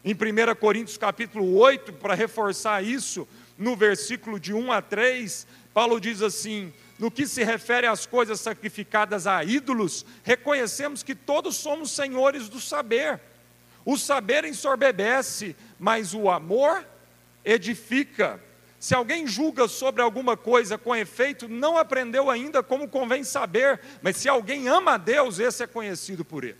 Em 0.05 0.13
1 0.13 0.55
Coríntios 0.55 0.97
capítulo 0.97 1.55
8, 1.55 1.93
para 1.93 2.13
reforçar 2.13 2.83
isso, 2.83 3.27
no 3.57 3.75
versículo 3.75 4.37
de 4.37 4.53
1 4.53 4.71
a 4.71 4.81
3, 4.81 5.47
Paulo 5.73 5.99
diz 5.99 6.21
assim: 6.21 6.73
no 6.99 7.09
que 7.09 7.25
se 7.25 7.43
refere 7.43 7.87
às 7.87 8.05
coisas 8.05 8.39
sacrificadas 8.39 9.25
a 9.25 9.43
ídolos, 9.43 10.05
reconhecemos 10.23 11.03
que 11.03 11.15
todos 11.15 11.55
somos 11.55 11.91
senhores 11.91 12.49
do 12.49 12.59
saber. 12.59 13.19
O 13.85 13.97
saber 13.97 14.45
ensorbebece, 14.45 15.55
mas 15.79 16.13
o 16.13 16.29
amor 16.29 16.85
edifica. 17.43 18.39
Se 18.79 18.93
alguém 18.93 19.25
julga 19.25 19.67
sobre 19.67 20.01
alguma 20.01 20.35
coisa 20.35 20.77
com 20.77 20.95
efeito, 20.95 21.47
não 21.47 21.77
aprendeu 21.77 22.29
ainda 22.29 22.61
como 22.61 22.87
convém 22.87 23.23
saber, 23.23 23.79
mas 24.01 24.17
se 24.17 24.27
alguém 24.27 24.67
ama 24.67 24.93
a 24.93 24.97
Deus, 24.97 25.39
esse 25.39 25.63
é 25.63 25.67
conhecido 25.67 26.23
por 26.23 26.43
ele. 26.43 26.57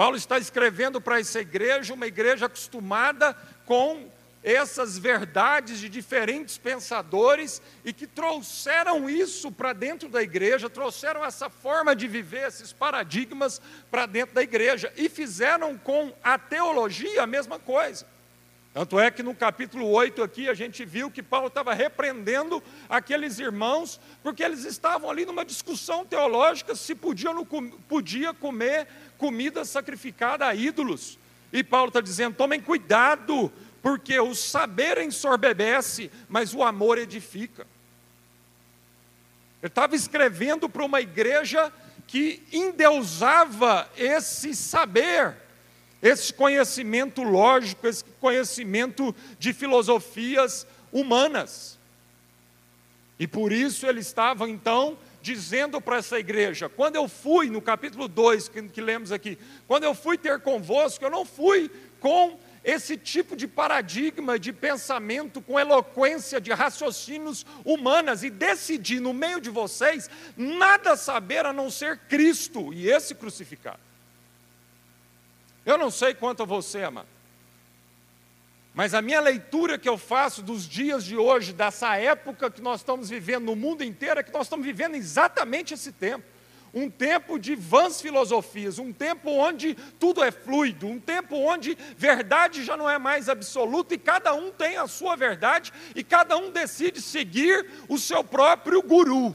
Paulo 0.00 0.16
está 0.16 0.38
escrevendo 0.38 0.98
para 0.98 1.20
essa 1.20 1.42
igreja, 1.42 1.92
uma 1.92 2.06
igreja 2.06 2.46
acostumada 2.46 3.36
com 3.66 4.10
essas 4.42 4.96
verdades 4.96 5.78
de 5.78 5.90
diferentes 5.90 6.56
pensadores 6.56 7.60
e 7.84 7.92
que 7.92 8.06
trouxeram 8.06 9.10
isso 9.10 9.52
para 9.52 9.74
dentro 9.74 10.08
da 10.08 10.22
igreja, 10.22 10.70
trouxeram 10.70 11.22
essa 11.22 11.50
forma 11.50 11.94
de 11.94 12.08
viver, 12.08 12.48
esses 12.48 12.72
paradigmas 12.72 13.60
para 13.90 14.06
dentro 14.06 14.34
da 14.34 14.42
igreja 14.42 14.90
e 14.96 15.06
fizeram 15.06 15.76
com 15.76 16.14
a 16.24 16.38
teologia 16.38 17.22
a 17.22 17.26
mesma 17.26 17.58
coisa. 17.58 18.06
Tanto 18.72 19.00
é 19.00 19.10
que 19.10 19.22
no 19.22 19.34
capítulo 19.34 19.88
8 19.88 20.22
aqui 20.22 20.48
a 20.48 20.54
gente 20.54 20.84
viu 20.84 21.10
que 21.10 21.24
Paulo 21.24 21.48
estava 21.48 21.74
repreendendo 21.74 22.62
aqueles 22.88 23.40
irmãos, 23.40 24.00
porque 24.22 24.44
eles 24.44 24.64
estavam 24.64 25.10
ali 25.10 25.26
numa 25.26 25.44
discussão 25.44 26.06
teológica 26.06 26.76
se 26.76 26.94
podia 26.94 27.30
ou 27.30 27.34
não 27.34 27.44
podia 27.44 28.32
comer 28.32 28.86
comida 29.20 29.64
sacrificada 29.64 30.46
a 30.46 30.54
ídolos. 30.54 31.16
E 31.52 31.62
Paulo 31.62 31.88
está 31.88 32.00
dizendo: 32.00 32.34
tomem 32.34 32.60
cuidado, 32.60 33.52
porque 33.80 34.18
o 34.18 34.34
saber 34.34 34.98
ensorbebece, 34.98 36.10
mas 36.28 36.52
o 36.54 36.64
amor 36.64 36.98
edifica. 36.98 37.66
Ele 39.62 39.68
estava 39.68 39.94
escrevendo 39.94 40.68
para 40.68 40.84
uma 40.84 41.00
igreja 41.00 41.72
que 42.06 42.42
endeusava 42.50 43.88
esse 43.96 44.56
saber 44.56 45.36
esse 46.02 46.32
conhecimento 46.32 47.22
lógico, 47.22 47.86
esse 47.86 48.04
conhecimento 48.20 49.14
de 49.38 49.52
filosofias 49.52 50.66
humanas. 50.90 51.78
E 53.18 53.26
por 53.26 53.52
isso 53.52 53.86
ele 53.86 54.00
estava 54.00 54.48
então 54.48 54.96
dizendo 55.22 55.80
para 55.80 55.98
essa 55.98 56.18
igreja: 56.18 56.68
quando 56.68 56.96
eu 56.96 57.08
fui, 57.08 57.50
no 57.50 57.60
capítulo 57.60 58.08
2 58.08 58.48
que, 58.48 58.62
que 58.68 58.80
lemos 58.80 59.12
aqui, 59.12 59.38
quando 59.66 59.84
eu 59.84 59.94
fui 59.94 60.16
ter 60.16 60.40
convosco, 60.40 61.04
eu 61.04 61.10
não 61.10 61.24
fui 61.24 61.70
com 62.00 62.38
esse 62.62 62.96
tipo 62.96 63.34
de 63.34 63.46
paradigma 63.48 64.38
de 64.38 64.52
pensamento, 64.52 65.40
com 65.40 65.58
eloquência 65.58 66.40
de 66.40 66.52
raciocínios 66.52 67.46
humanas, 67.64 68.22
e 68.22 68.30
decidi 68.30 69.00
no 69.00 69.14
meio 69.14 69.40
de 69.40 69.48
vocês 69.48 70.10
nada 70.36 70.96
saber 70.96 71.46
a 71.46 71.52
não 71.52 71.70
ser 71.70 71.98
Cristo 72.00 72.72
e 72.72 72.90
esse 72.90 73.14
crucificado. 73.14 73.80
Eu 75.64 75.78
não 75.78 75.90
sei 75.90 76.14
quanto 76.14 76.42
a 76.42 76.46
você, 76.46 76.82
amado. 76.82 77.19
Mas 78.72 78.94
a 78.94 79.02
minha 79.02 79.20
leitura 79.20 79.78
que 79.78 79.88
eu 79.88 79.98
faço 79.98 80.42
dos 80.42 80.68
dias 80.68 81.04
de 81.04 81.16
hoje, 81.16 81.52
dessa 81.52 81.96
época 81.96 82.50
que 82.50 82.62
nós 82.62 82.80
estamos 82.80 83.10
vivendo 83.10 83.46
no 83.46 83.56
mundo 83.56 83.82
inteiro, 83.82 84.20
é 84.20 84.22
que 84.22 84.32
nós 84.32 84.46
estamos 84.46 84.64
vivendo 84.64 84.94
exatamente 84.94 85.74
esse 85.74 85.90
tempo. 85.92 86.24
Um 86.72 86.88
tempo 86.88 87.36
de 87.36 87.56
vãs 87.56 88.00
filosofias, 88.00 88.78
um 88.78 88.92
tempo 88.92 89.28
onde 89.28 89.74
tudo 89.98 90.22
é 90.22 90.30
fluido, 90.30 90.86
um 90.86 91.00
tempo 91.00 91.34
onde 91.34 91.76
verdade 91.96 92.62
já 92.64 92.76
não 92.76 92.88
é 92.88 92.96
mais 92.96 93.28
absoluta 93.28 93.92
e 93.92 93.98
cada 93.98 94.32
um 94.34 94.52
tem 94.52 94.76
a 94.76 94.86
sua 94.86 95.16
verdade 95.16 95.72
e 95.96 96.04
cada 96.04 96.36
um 96.36 96.52
decide 96.52 97.02
seguir 97.02 97.66
o 97.88 97.98
seu 97.98 98.22
próprio 98.22 98.80
guru 98.82 99.34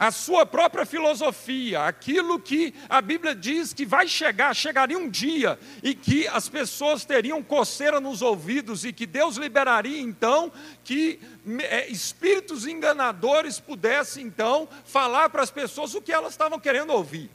a 0.00 0.10
sua 0.10 0.46
própria 0.46 0.86
filosofia, 0.86 1.84
aquilo 1.84 2.40
que 2.40 2.72
a 2.88 3.02
Bíblia 3.02 3.34
diz 3.34 3.74
que 3.74 3.84
vai 3.84 4.08
chegar, 4.08 4.56
chegaria 4.56 4.96
um 4.96 5.10
dia 5.10 5.58
e 5.82 5.94
que 5.94 6.26
as 6.28 6.48
pessoas 6.48 7.04
teriam 7.04 7.42
coceira 7.42 8.00
nos 8.00 8.22
ouvidos 8.22 8.86
e 8.86 8.94
que 8.94 9.04
Deus 9.04 9.36
liberaria 9.36 10.00
então 10.00 10.50
que 10.82 11.20
é, 11.64 11.86
espíritos 11.90 12.66
enganadores 12.66 13.60
pudessem 13.60 14.24
então 14.24 14.66
falar 14.86 15.28
para 15.28 15.42
as 15.42 15.50
pessoas 15.50 15.94
o 15.94 16.00
que 16.00 16.14
elas 16.14 16.32
estavam 16.32 16.58
querendo 16.58 16.94
ouvir. 16.94 17.30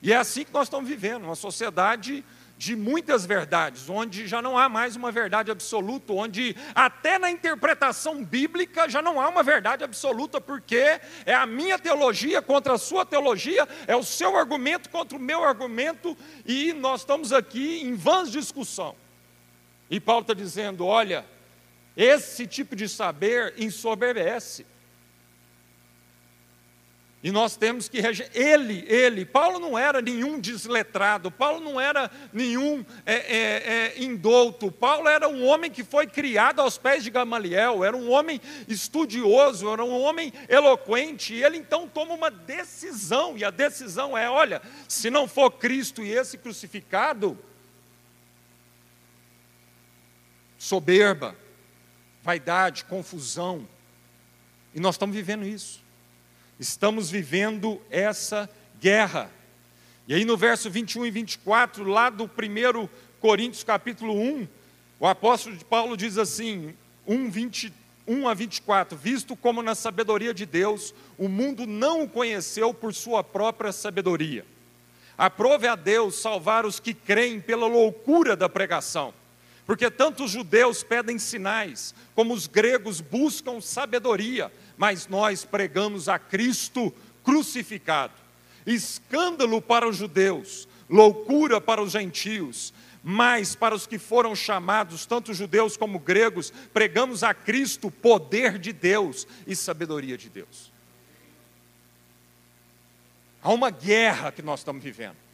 E 0.00 0.14
é 0.14 0.16
assim 0.16 0.42
que 0.42 0.54
nós 0.54 0.68
estamos 0.68 0.88
vivendo, 0.88 1.24
uma 1.24 1.36
sociedade 1.36 2.24
de 2.60 2.76
muitas 2.76 3.24
verdades, 3.24 3.88
onde 3.88 4.26
já 4.26 4.42
não 4.42 4.58
há 4.58 4.68
mais 4.68 4.94
uma 4.94 5.10
verdade 5.10 5.50
absoluta, 5.50 6.12
onde 6.12 6.54
até 6.74 7.18
na 7.18 7.30
interpretação 7.30 8.22
bíblica 8.22 8.86
já 8.86 9.00
não 9.00 9.18
há 9.18 9.30
uma 9.30 9.42
verdade 9.42 9.82
absoluta, 9.82 10.42
porque 10.42 11.00
é 11.24 11.32
a 11.32 11.46
minha 11.46 11.78
teologia 11.78 12.42
contra 12.42 12.74
a 12.74 12.78
sua 12.78 13.06
teologia, 13.06 13.66
é 13.86 13.96
o 13.96 14.02
seu 14.02 14.36
argumento 14.36 14.90
contra 14.90 15.16
o 15.16 15.20
meu 15.20 15.42
argumento, 15.42 16.14
e 16.44 16.74
nós 16.74 17.00
estamos 17.00 17.32
aqui 17.32 17.80
em 17.80 17.94
vãs 17.94 18.30
discussão. 18.30 18.94
E 19.88 19.98
Paulo 19.98 20.20
está 20.20 20.34
dizendo: 20.34 20.84
olha, 20.84 21.24
esse 21.96 22.46
tipo 22.46 22.76
de 22.76 22.90
saber 22.90 23.54
ensoberbece. 23.56 24.66
E 27.22 27.30
nós 27.30 27.54
temos 27.54 27.86
que. 27.86 27.98
Ele, 28.32 28.82
ele, 28.88 29.26
Paulo 29.26 29.58
não 29.58 29.78
era 29.78 30.00
nenhum 30.00 30.40
desletrado, 30.40 31.30
Paulo 31.30 31.60
não 31.60 31.78
era 31.78 32.10
nenhum 32.32 32.82
é, 33.04 33.14
é, 33.14 33.72
é, 33.98 34.02
indouto, 34.02 34.72
Paulo 34.72 35.06
era 35.06 35.28
um 35.28 35.44
homem 35.44 35.70
que 35.70 35.84
foi 35.84 36.06
criado 36.06 36.60
aos 36.60 36.78
pés 36.78 37.04
de 37.04 37.10
Gamaliel, 37.10 37.84
era 37.84 37.94
um 37.94 38.10
homem 38.10 38.40
estudioso, 38.66 39.70
era 39.70 39.84
um 39.84 40.00
homem 40.00 40.32
eloquente, 40.48 41.34
e 41.34 41.44
ele 41.44 41.58
então 41.58 41.86
toma 41.86 42.14
uma 42.14 42.30
decisão, 42.30 43.36
e 43.36 43.44
a 43.44 43.50
decisão 43.50 44.16
é: 44.16 44.30
olha, 44.30 44.62
se 44.88 45.10
não 45.10 45.28
for 45.28 45.50
Cristo 45.50 46.02
e 46.02 46.10
esse 46.10 46.38
crucificado, 46.38 47.38
soberba, 50.56 51.36
vaidade, 52.22 52.86
confusão, 52.86 53.68
e 54.74 54.80
nós 54.80 54.94
estamos 54.94 55.14
vivendo 55.14 55.44
isso. 55.44 55.89
Estamos 56.60 57.10
vivendo 57.10 57.80
essa 57.90 58.46
guerra. 58.78 59.30
E 60.06 60.12
aí 60.12 60.26
no 60.26 60.36
verso 60.36 60.68
21 60.68 61.06
e 61.06 61.10
24, 61.10 61.84
lá 61.84 62.10
do 62.10 62.24
1 62.24 62.86
Coríntios 63.18 63.64
capítulo 63.64 64.12
1, 64.12 64.46
o 64.98 65.06
apóstolo 65.06 65.56
Paulo 65.64 65.96
diz 65.96 66.18
assim, 66.18 66.74
1, 67.06 67.30
21 67.30 68.28
a 68.28 68.34
24, 68.34 68.94
visto 68.98 69.34
como 69.34 69.62
na 69.62 69.74
sabedoria 69.74 70.34
de 70.34 70.44
Deus, 70.44 70.94
o 71.16 71.28
mundo 71.28 71.66
não 71.66 72.02
o 72.02 72.08
conheceu 72.08 72.74
por 72.74 72.92
sua 72.92 73.24
própria 73.24 73.72
sabedoria. 73.72 74.44
Aprove 75.16 75.66
a 75.66 75.74
Deus 75.74 76.16
salvar 76.16 76.66
os 76.66 76.78
que 76.78 76.92
creem 76.92 77.40
pela 77.40 77.66
loucura 77.66 78.36
da 78.36 78.50
pregação. 78.50 79.14
Porque 79.70 79.88
tanto 79.88 80.24
os 80.24 80.32
judeus 80.32 80.82
pedem 80.82 81.16
sinais, 81.16 81.94
como 82.12 82.34
os 82.34 82.48
gregos 82.48 83.00
buscam 83.00 83.60
sabedoria, 83.60 84.52
mas 84.76 85.06
nós 85.06 85.44
pregamos 85.44 86.08
a 86.08 86.18
Cristo 86.18 86.92
crucificado. 87.22 88.14
Escândalo 88.66 89.62
para 89.62 89.88
os 89.88 89.96
judeus, 89.96 90.66
loucura 90.88 91.60
para 91.60 91.80
os 91.80 91.92
gentios, 91.92 92.74
mas 93.00 93.54
para 93.54 93.72
os 93.72 93.86
que 93.86 93.96
foram 93.96 94.34
chamados, 94.34 95.06
tanto 95.06 95.32
judeus 95.32 95.76
como 95.76 96.00
gregos, 96.00 96.52
pregamos 96.72 97.22
a 97.22 97.32
Cristo 97.32 97.92
poder 97.92 98.58
de 98.58 98.72
Deus 98.72 99.24
e 99.46 99.54
sabedoria 99.54 100.18
de 100.18 100.28
Deus. 100.28 100.72
Há 103.40 103.52
uma 103.52 103.70
guerra 103.70 104.32
que 104.32 104.42
nós 104.42 104.58
estamos 104.58 104.82
vivendo 104.82 105.29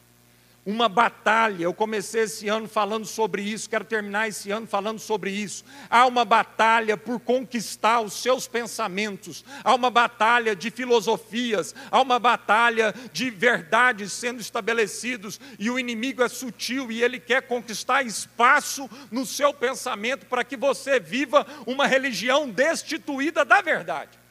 uma 0.67 0.89
batalha. 0.89 1.63
Eu 1.63 1.73
comecei 1.73 2.23
esse 2.23 2.49
ano 2.49 2.67
falando 2.67 3.07
sobre 3.07 3.41
isso, 3.41 3.71
quero 3.71 3.85
terminar 3.85 4.29
esse 4.29 4.51
ano 4.51 4.67
falando 4.67 4.99
sobre 4.99 5.31
isso. 5.31 5.65
Há 5.89 6.05
uma 6.07 6.25
batalha 6.25 6.97
por 6.97 7.21
conquistar 7.21 8.01
os 8.01 8.15
seus 8.15 8.49
pensamentos, 8.49 9.45
há 9.63 9.73
uma 9.73 9.89
batalha 9.89 10.57
de 10.57 10.71
filosofias, 10.73 11.73
há 11.91 12.03
uma 12.03 12.19
batalha 12.19 12.93
de 13.13 13.31
verdades 13.31 14.13
sendo 14.13 14.41
estabelecidos, 14.41 15.41
e 15.59 15.71
o 15.71 15.79
inimigo 15.79 16.23
é 16.23 16.29
sutil 16.29 16.91
e 16.91 17.03
ele 17.03 17.21
quer 17.21 17.43
conquistar 17.43 18.03
espaço 18.03 18.91
no 19.11 19.25
seu 19.25 19.55
pensamento 19.55 20.27
para 20.27 20.43
que 20.43 20.57
você 20.57 20.99
viva 20.99 21.47
uma 21.65 21.87
religião 21.87 22.51
destituída 22.51 23.45
da 23.45 23.61
verdade 23.61 24.26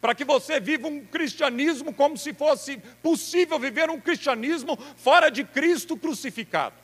para 0.00 0.14
que 0.14 0.24
você 0.24 0.60
viva 0.60 0.86
um 0.86 1.04
cristianismo 1.04 1.92
como 1.92 2.16
se 2.16 2.32
fosse 2.32 2.78
possível 3.02 3.58
viver 3.58 3.90
um 3.90 4.00
cristianismo 4.00 4.76
fora 4.96 5.30
de 5.30 5.44
Cristo 5.44 5.96
crucificado. 5.96 6.76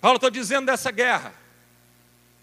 Paulo 0.00 0.16
está 0.16 0.28
dizendo 0.28 0.66
dessa 0.66 0.90
guerra. 0.90 1.34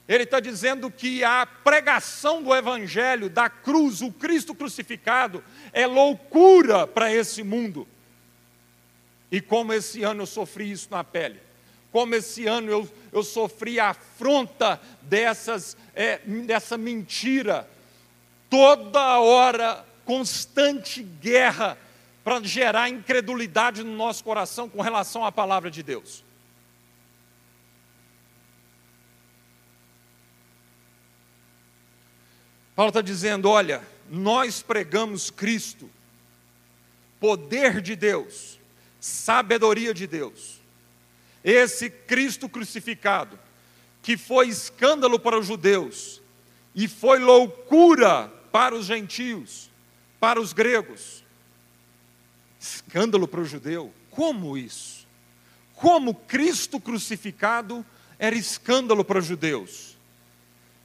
Ele 0.07 0.23
está 0.23 0.39
dizendo 0.39 0.91
que 0.91 1.23
a 1.23 1.45
pregação 1.45 2.43
do 2.43 2.53
Evangelho, 2.53 3.29
da 3.29 3.50
cruz, 3.50 4.01
o 4.01 4.11
Cristo 4.11 4.53
crucificado, 4.53 5.43
é 5.71 5.85
loucura 5.85 6.85
para 6.85 7.13
esse 7.13 7.43
mundo. 7.43 7.88
E 9.31 9.39
como 9.39 9.71
esse 9.73 10.03
ano 10.03 10.23
eu 10.23 10.27
sofri 10.27 10.71
isso 10.71 10.88
na 10.91 11.03
pele. 11.03 11.39
Como 11.91 12.15
esse 12.15 12.48
ano 12.48 12.71
eu, 12.71 12.89
eu 13.12 13.24
sofri 13.24 13.79
a 13.79 13.89
afronta 13.89 14.79
dessas, 15.01 15.75
é, 15.93 16.19
dessa 16.19 16.77
mentira. 16.77 17.69
Toda 18.50 19.19
hora, 19.19 19.86
constante 20.05 21.03
guerra 21.03 21.77
para 22.24 22.41
gerar 22.43 22.89
incredulidade 22.89 23.83
no 23.83 23.95
nosso 23.95 24.24
coração 24.24 24.69
com 24.69 24.81
relação 24.81 25.25
à 25.25 25.31
palavra 25.31 25.69
de 25.69 25.83
Deus. 25.83 26.24
Paulo 32.75 32.89
está 32.89 33.01
dizendo: 33.01 33.50
olha, 33.50 33.81
nós 34.10 34.62
pregamos 34.62 35.29
Cristo, 35.29 35.89
poder 37.19 37.81
de 37.81 37.95
Deus, 37.95 38.60
sabedoria 39.00 39.93
de 39.93 40.07
Deus. 40.07 40.61
Esse 41.43 41.89
Cristo 41.89 42.48
crucificado, 42.48 43.39
que 44.01 44.17
foi 44.17 44.48
escândalo 44.48 45.19
para 45.19 45.39
os 45.39 45.45
judeus 45.45 46.21
e 46.75 46.88
foi 46.88 47.19
loucura 47.19 48.27
para 48.51 48.75
os 48.75 48.86
gentios, 48.86 49.69
para 50.19 50.39
os 50.39 50.53
gregos. 50.53 51.24
Escândalo 52.60 53.27
para 53.27 53.41
o 53.41 53.45
judeu. 53.45 53.91
Como 54.12 54.57
isso? 54.57 55.07
Como 55.75 56.13
Cristo 56.13 56.79
crucificado 56.79 57.83
era 58.19 58.36
escândalo 58.36 59.03
para 59.03 59.19
os 59.19 59.25
judeus? 59.25 59.98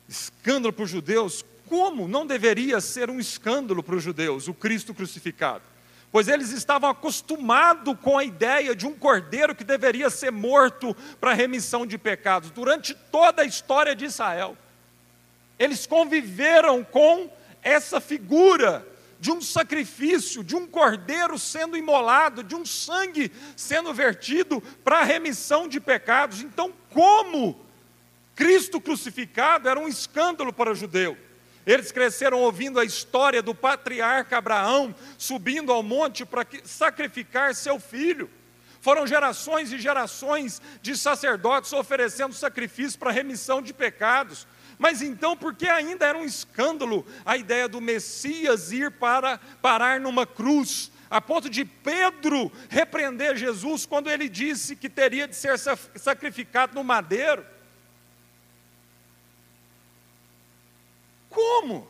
Escândalo 0.08 0.72
para 0.72 0.84
os 0.84 0.90
judeus? 0.90 1.44
Como 1.68 2.08
não 2.08 2.26
deveria 2.26 2.80
ser 2.80 3.10
um 3.10 3.20
escândalo 3.20 3.82
para 3.82 3.96
os 3.96 4.02
judeus 4.02 4.48
o 4.48 4.54
Cristo 4.54 4.94
crucificado? 4.94 5.75
Pois 6.12 6.28
eles 6.28 6.50
estavam 6.50 6.88
acostumados 6.88 7.96
com 8.00 8.16
a 8.16 8.24
ideia 8.24 8.74
de 8.74 8.86
um 8.86 8.94
cordeiro 8.94 9.54
que 9.54 9.64
deveria 9.64 10.08
ser 10.08 10.30
morto 10.30 10.96
para 11.20 11.34
remissão 11.34 11.86
de 11.86 11.98
pecados. 11.98 12.50
Durante 12.50 12.94
toda 12.94 13.42
a 13.42 13.44
história 13.44 13.94
de 13.94 14.04
Israel, 14.04 14.56
eles 15.58 15.86
conviveram 15.86 16.84
com 16.84 17.30
essa 17.62 18.00
figura 18.00 18.86
de 19.18 19.30
um 19.30 19.40
sacrifício, 19.40 20.44
de 20.44 20.54
um 20.54 20.66
cordeiro 20.66 21.38
sendo 21.38 21.76
imolado, 21.76 22.42
de 22.44 22.54
um 22.54 22.64
sangue 22.64 23.32
sendo 23.56 23.92
vertido 23.92 24.62
para 24.84 25.02
remissão 25.02 25.66
de 25.66 25.80
pecados. 25.80 26.42
Então, 26.42 26.72
como 26.90 27.58
Cristo 28.34 28.80
crucificado 28.80 29.68
era 29.68 29.80
um 29.80 29.88
escândalo 29.88 30.52
para 30.52 30.70
o 30.70 30.74
judeu. 30.74 31.16
Eles 31.66 31.90
cresceram 31.90 32.38
ouvindo 32.38 32.78
a 32.78 32.84
história 32.84 33.42
do 33.42 33.52
patriarca 33.52 34.38
Abraão 34.38 34.94
subindo 35.18 35.72
ao 35.72 35.82
monte 35.82 36.24
para 36.24 36.46
sacrificar 36.64 37.56
seu 37.56 37.80
filho. 37.80 38.30
Foram 38.80 39.04
gerações 39.04 39.72
e 39.72 39.78
gerações 39.80 40.62
de 40.80 40.96
sacerdotes 40.96 41.72
oferecendo 41.72 42.32
sacrifício 42.32 42.96
para 42.96 43.10
remissão 43.10 43.60
de 43.60 43.74
pecados. 43.74 44.46
Mas 44.78 45.02
então, 45.02 45.36
por 45.36 45.54
que 45.54 45.66
ainda 45.68 46.06
era 46.06 46.16
um 46.16 46.24
escândalo 46.24 47.04
a 47.24 47.36
ideia 47.36 47.66
do 47.66 47.80
Messias 47.80 48.70
ir 48.70 48.92
para 48.92 49.40
parar 49.60 49.98
numa 49.98 50.24
cruz, 50.24 50.92
a 51.10 51.20
ponto 51.20 51.50
de 51.50 51.64
Pedro 51.64 52.52
repreender 52.68 53.36
Jesus 53.36 53.84
quando 53.84 54.08
ele 54.08 54.28
disse 54.28 54.76
que 54.76 54.88
teria 54.88 55.26
de 55.26 55.34
ser 55.34 55.58
sacrificado 55.96 56.76
no 56.76 56.84
madeiro? 56.84 57.44
Como? 61.36 61.86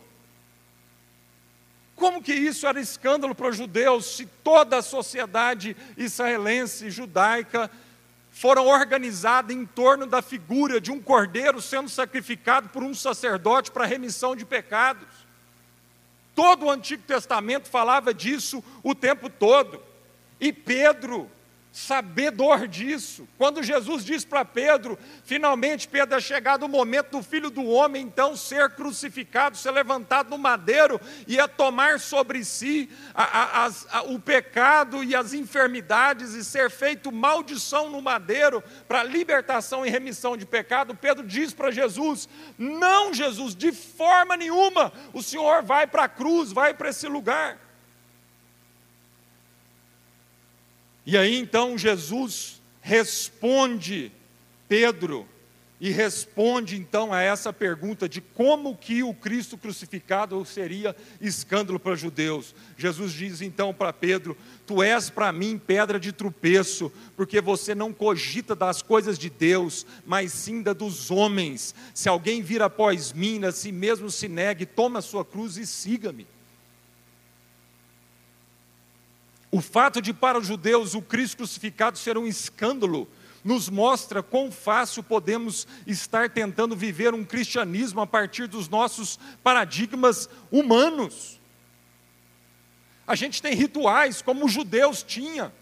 Como 1.95 2.21
que 2.21 2.35
isso 2.35 2.67
era 2.67 2.81
escândalo 2.81 3.33
para 3.33 3.49
os 3.49 3.57
judeus 3.57 4.17
se 4.17 4.27
toda 4.27 4.79
a 4.79 4.83
sociedade 4.83 5.77
israelense, 5.97 6.91
judaica, 6.91 7.71
foram 8.33 8.67
organizadas 8.67 9.55
em 9.55 9.65
torno 9.65 10.05
da 10.05 10.21
figura 10.21 10.81
de 10.81 10.91
um 10.91 11.01
cordeiro 11.01 11.63
sendo 11.63 11.89
sacrificado 11.89 12.71
por 12.71 12.83
um 12.83 12.93
sacerdote 12.93 13.71
para 13.71 13.87
remissão 13.87 14.35
de 14.35 14.45
pecados? 14.45 15.07
Todo 16.35 16.67
o 16.67 16.71
Antigo 16.71 17.05
Testamento 17.05 17.69
falava 17.69 18.13
disso 18.13 18.65
o 18.83 18.97
tempo 18.97 19.31
todo. 19.31 19.81
E 20.41 20.53
Pedro 20.53 21.31
sabedor 21.77 22.67
disso. 22.67 23.29
Quando 23.37 23.63
Jesus 23.63 24.03
diz 24.03 24.25
para 24.25 24.47
Pedro, 24.47 24.99
finalmente 25.25 25.87
Pedro 25.87 26.17
é 26.17 26.21
chegado 26.21 26.65
o 26.65 26.69
momento 26.71 27.11
do 27.11 27.23
filho 27.23 27.51
do 27.51 27.67
homem 27.67 28.03
então 28.03 28.35
ser 28.35 28.71
crucificado, 28.71 29.59
ser 29.59 29.73
levantado 29.73 30.31
no 30.31 30.39
madeiro 30.39 30.99
e 31.29 31.39
a 31.39 31.47
tomar 31.47 32.01
sobre 32.01 32.43
si 32.47 32.89
a, 33.15 33.67
a, 33.67 33.71
a, 33.91 34.03
o 34.05 34.19
pecado 34.19 35.05
e 35.05 35.15
as 35.15 35.35
enfermidades 35.35 36.33
e 36.33 36.43
ser 36.43 36.71
feito 36.71 37.13
maldição 37.13 37.91
no 37.91 38.01
madeiro 38.01 38.65
para 38.89 39.03
libertação 39.03 39.85
e 39.85 39.91
remissão 39.91 40.35
de 40.35 40.47
pecado, 40.47 40.95
Pedro 40.95 41.27
diz 41.27 41.53
para 41.53 41.71
Jesus: 41.71 42.27
Não, 42.57 43.13
Jesus, 43.13 43.55
de 43.55 43.71
forma 43.71 44.35
nenhuma, 44.35 44.91
o 45.13 45.23
Senhor 45.23 45.63
vai 45.63 45.87
para 45.87 46.05
a 46.05 46.09
cruz, 46.09 46.53
vai 46.53 46.73
para 46.73 46.89
esse 46.89 47.07
lugar. 47.07 47.66
E 51.07 51.17
aí 51.17 51.39
então 51.39 51.79
Jesus 51.79 52.61
responde 52.83 54.11
Pedro 54.69 55.27
e 55.81 55.91
responde 55.91 56.77
então 56.77 57.13
a 57.13 57.21
essa 57.21 57.53
pergunta 57.53 58.09
de 58.09 58.21
como 58.21 58.77
que 58.77 59.03
o 59.03 59.15
Cristo 59.15 59.59
crucificado 59.59 60.43
seria 60.45 60.97
escândalo 61.21 61.79
para 61.79 61.93
os 61.93 62.01
judeus. 62.01 62.55
Jesus 62.77 63.13
diz 63.13 63.41
então 63.41 63.73
para 63.73 63.93
Pedro: 63.93 64.37
Tu 64.67 64.83
és 64.83 65.09
para 65.09 65.31
mim 65.33 65.61
pedra 65.65 66.01
de 66.01 66.13
tropeço, 66.13 66.91
porque 67.15 67.41
você 67.41 67.75
não 67.75 67.93
cogita 67.93 68.57
das 68.57 68.83
coisas 68.83 69.19
de 69.19 69.31
Deus, 69.31 69.87
mas 70.05 70.33
sim 70.33 70.63
da 70.63 70.73
dos 70.73 71.11
homens. 71.11 71.75
Se 71.95 72.09
alguém 72.09 72.43
vir 72.43 72.63
após 72.63 73.13
mim, 73.13 73.45
a 73.45 73.53
si 73.53 73.71
mesmo 73.71 74.11
se 74.11 74.29
negue, 74.29 74.67
toma 74.67 74.99
a 75.01 75.03
sua 75.03 75.25
cruz 75.25 75.57
e 75.57 75.67
siga-me. 75.67 76.27
O 79.51 79.61
fato 79.61 80.03
de 80.03 80.13
para 80.13 80.39
os 80.39 80.47
judeus 80.47 80.95
o 80.95 81.03
Cristo 81.03 81.39
crucificado 81.39 81.99
ser 81.99 82.19
um 82.19 82.27
escândalo 82.27 83.09
nos 83.45 83.69
mostra 83.69 84.25
quão 84.25 84.51
fácil 84.51 85.05
podemos 85.05 85.69
estar 85.87 86.29
tentando 86.29 86.75
viver 86.75 87.15
um 87.15 87.25
cristianismo 87.25 88.01
a 88.01 88.07
partir 88.07 88.49
dos 88.49 88.69
nossos 88.69 89.21
paradigmas 89.43 90.29
humanos. 90.51 91.41
A 93.07 93.15
gente 93.15 93.41
tem 93.41 93.55
rituais 93.55 94.21
como 94.21 94.47
os 94.47 94.53
judeus 94.53 95.03
tinham. 95.03 95.53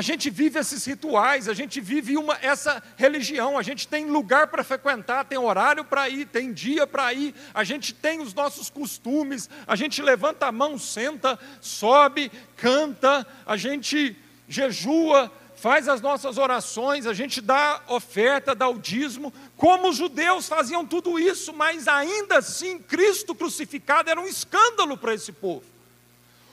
A 0.00 0.02
gente 0.02 0.30
vive 0.30 0.58
esses 0.58 0.82
rituais, 0.86 1.46
a 1.46 1.52
gente 1.52 1.78
vive 1.78 2.16
uma, 2.16 2.38
essa 2.40 2.82
religião, 2.96 3.58
a 3.58 3.62
gente 3.62 3.86
tem 3.86 4.06
lugar 4.06 4.46
para 4.46 4.64
frequentar, 4.64 5.26
tem 5.26 5.36
horário 5.36 5.84
para 5.84 6.08
ir, 6.08 6.24
tem 6.24 6.54
dia 6.54 6.86
para 6.86 7.12
ir, 7.12 7.34
a 7.52 7.64
gente 7.64 7.92
tem 7.92 8.18
os 8.18 8.32
nossos 8.32 8.70
costumes, 8.70 9.50
a 9.66 9.76
gente 9.76 10.00
levanta 10.00 10.46
a 10.46 10.52
mão, 10.52 10.78
senta, 10.78 11.38
sobe, 11.60 12.32
canta, 12.56 13.26
a 13.44 13.58
gente 13.58 14.16
jejua, 14.48 15.30
faz 15.54 15.86
as 15.86 16.00
nossas 16.00 16.38
orações, 16.38 17.06
a 17.06 17.12
gente 17.12 17.42
dá 17.42 17.82
oferta, 17.86 18.54
dá 18.54 18.70
o 18.70 18.78
dízimo, 18.78 19.30
como 19.54 19.90
os 19.90 19.98
judeus 19.98 20.48
faziam 20.48 20.86
tudo 20.86 21.18
isso, 21.18 21.52
mas 21.52 21.86
ainda 21.86 22.38
assim 22.38 22.78
Cristo 22.78 23.34
crucificado 23.34 24.08
era 24.08 24.18
um 24.18 24.26
escândalo 24.26 24.96
para 24.96 25.12
esse 25.12 25.30
povo. 25.30 25.69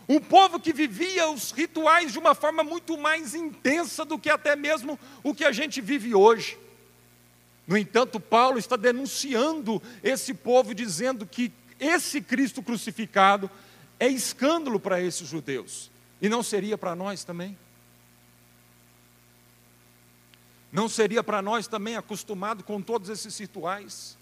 Um 0.09 0.19
povo 0.19 0.59
que 0.59 0.71
vivia 0.71 1.29
os 1.29 1.51
rituais 1.51 2.13
de 2.13 2.19
uma 2.19 2.33
forma 2.33 2.63
muito 2.63 2.97
mais 2.97 3.35
intensa 3.35 4.05
do 4.05 4.17
que 4.17 4.29
até 4.29 4.55
mesmo 4.55 4.97
o 5.21 5.35
que 5.35 5.43
a 5.43 5.51
gente 5.51 5.81
vive 5.81 6.15
hoje. 6.15 6.57
No 7.67 7.77
entanto, 7.77 8.17
Paulo 8.17 8.57
está 8.57 8.77
denunciando 8.77 9.81
esse 10.01 10.33
povo, 10.33 10.73
dizendo 10.73 11.25
que 11.25 11.51
esse 11.77 12.21
Cristo 12.21 12.63
crucificado 12.63 13.51
é 13.99 14.07
escândalo 14.07 14.79
para 14.79 15.01
esses 15.01 15.27
judeus, 15.27 15.91
e 16.21 16.29
não 16.29 16.41
seria 16.41 16.77
para 16.77 16.95
nós 16.95 17.25
também? 17.25 17.57
Não 20.71 20.87
seria 20.87 21.23
para 21.23 21.41
nós 21.41 21.67
também 21.67 21.97
acostumado 21.97 22.63
com 22.63 22.81
todos 22.81 23.09
esses 23.09 23.37
rituais? 23.37 24.17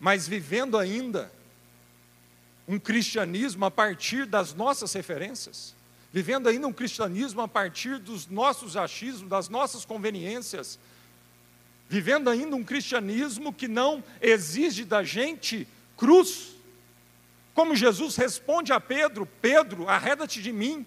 Mas 0.00 0.26
vivendo 0.26 0.78
ainda 0.78 1.30
um 2.66 2.78
cristianismo 2.78 3.64
a 3.64 3.70
partir 3.70 4.26
das 4.26 4.54
nossas 4.54 4.92
referências, 4.92 5.74
vivendo 6.12 6.48
ainda 6.48 6.66
um 6.66 6.72
cristianismo 6.72 7.42
a 7.42 7.48
partir 7.48 7.98
dos 7.98 8.26
nossos 8.26 8.76
achismos, 8.76 9.28
das 9.28 9.48
nossas 9.48 9.84
conveniências, 9.84 10.78
vivendo 11.88 12.30
ainda 12.30 12.56
um 12.56 12.64
cristianismo 12.64 13.52
que 13.52 13.68
não 13.68 14.02
exige 14.20 14.84
da 14.84 15.02
gente 15.02 15.68
cruz. 15.96 16.54
Como 17.54 17.76
Jesus 17.76 18.16
responde 18.16 18.72
a 18.72 18.80
Pedro: 18.80 19.26
Pedro, 19.40 19.88
arreda-te 19.88 20.42
de 20.42 20.52
mim, 20.52 20.86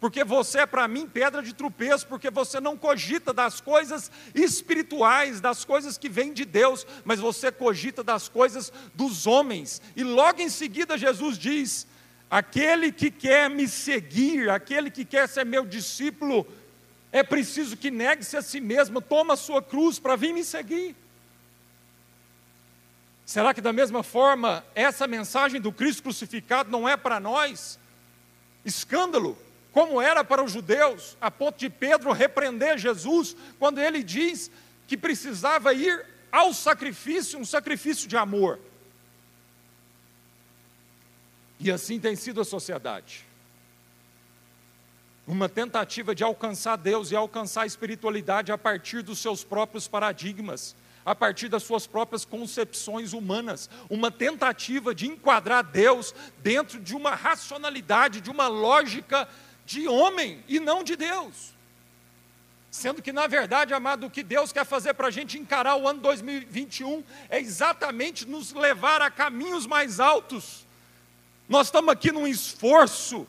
porque 0.00 0.24
você 0.24 0.60
é 0.60 0.66
para 0.66 0.88
mim 0.88 1.06
pedra 1.06 1.42
de 1.42 1.52
tropeço, 1.52 2.06
porque 2.06 2.30
você 2.30 2.58
não 2.58 2.74
cogita 2.74 3.34
das 3.34 3.60
coisas 3.60 4.10
espirituais, 4.34 5.42
das 5.42 5.62
coisas 5.62 5.98
que 5.98 6.08
vêm 6.08 6.32
de 6.32 6.46
Deus, 6.46 6.86
mas 7.04 7.20
você 7.20 7.52
cogita 7.52 8.02
das 8.02 8.26
coisas 8.26 8.72
dos 8.94 9.26
homens. 9.26 9.82
E 9.94 10.02
logo 10.02 10.40
em 10.40 10.48
seguida 10.48 10.96
Jesus 10.96 11.36
diz: 11.36 11.86
aquele 12.30 12.90
que 12.90 13.10
quer 13.10 13.50
me 13.50 13.68
seguir, 13.68 14.48
aquele 14.48 14.90
que 14.90 15.04
quer 15.04 15.28
ser 15.28 15.44
meu 15.44 15.66
discípulo, 15.66 16.46
é 17.12 17.22
preciso 17.22 17.76
que 17.76 17.90
negue-se 17.90 18.38
a 18.38 18.42
si 18.42 18.58
mesmo, 18.58 19.02
toma 19.02 19.34
a 19.34 19.36
sua 19.36 19.60
cruz 19.60 19.98
para 19.98 20.16
vir 20.16 20.32
me 20.32 20.42
seguir. 20.42 20.96
Será 23.26 23.52
que 23.52 23.60
da 23.60 23.72
mesma 23.72 24.02
forma 24.02 24.64
essa 24.74 25.06
mensagem 25.06 25.60
do 25.60 25.70
Cristo 25.70 26.02
crucificado 26.02 26.70
não 26.70 26.88
é 26.88 26.96
para 26.96 27.20
nós 27.20 27.78
escândalo, 28.64 29.38
como 29.72 30.00
era 30.00 30.24
para 30.24 30.42
os 30.42 30.52
judeus, 30.52 31.16
a 31.20 31.30
ponto 31.30 31.58
de 31.58 31.70
Pedro 31.70 32.12
repreender 32.12 32.78
Jesus 32.78 33.36
quando 33.58 33.78
ele 33.78 34.02
diz 34.02 34.50
que 34.86 34.96
precisava 34.96 35.72
ir 35.72 36.04
ao 36.32 36.52
sacrifício, 36.52 37.38
um 37.38 37.44
sacrifício 37.44 38.08
de 38.08 38.16
amor. 38.16 38.58
E 41.58 41.70
assim 41.70 42.00
tem 42.00 42.16
sido 42.16 42.40
a 42.40 42.44
sociedade. 42.44 43.24
Uma 45.26 45.48
tentativa 45.48 46.14
de 46.14 46.24
alcançar 46.24 46.76
Deus 46.76 47.12
e 47.12 47.16
alcançar 47.16 47.62
a 47.62 47.66
espiritualidade 47.66 48.50
a 48.50 48.58
partir 48.58 49.02
dos 49.02 49.18
seus 49.18 49.44
próprios 49.44 49.86
paradigmas, 49.86 50.74
a 51.04 51.14
partir 51.14 51.48
das 51.48 51.62
suas 51.62 51.86
próprias 51.86 52.24
concepções 52.24 53.12
humanas, 53.12 53.70
uma 53.88 54.10
tentativa 54.10 54.94
de 54.94 55.06
enquadrar 55.06 55.62
Deus 55.62 56.14
dentro 56.38 56.80
de 56.80 56.96
uma 56.96 57.14
racionalidade, 57.14 58.20
de 58.20 58.30
uma 58.30 58.48
lógica 58.48 59.28
de 59.70 59.86
homem 59.86 60.42
e 60.48 60.58
não 60.58 60.82
de 60.82 60.96
Deus. 60.96 61.54
Sendo 62.72 63.00
que, 63.00 63.12
na 63.12 63.28
verdade, 63.28 63.72
amado, 63.72 64.06
o 64.06 64.10
que 64.10 64.22
Deus 64.22 64.52
quer 64.52 64.64
fazer 64.64 64.94
para 64.94 65.06
a 65.06 65.10
gente 65.12 65.38
encarar 65.38 65.76
o 65.76 65.86
ano 65.86 66.00
2021 66.00 67.04
é 67.28 67.38
exatamente 67.38 68.26
nos 68.26 68.52
levar 68.52 69.00
a 69.00 69.10
caminhos 69.10 69.66
mais 69.66 70.00
altos. 70.00 70.66
Nós 71.48 71.68
estamos 71.68 71.92
aqui 71.92 72.10
num 72.10 72.26
esforço 72.26 73.26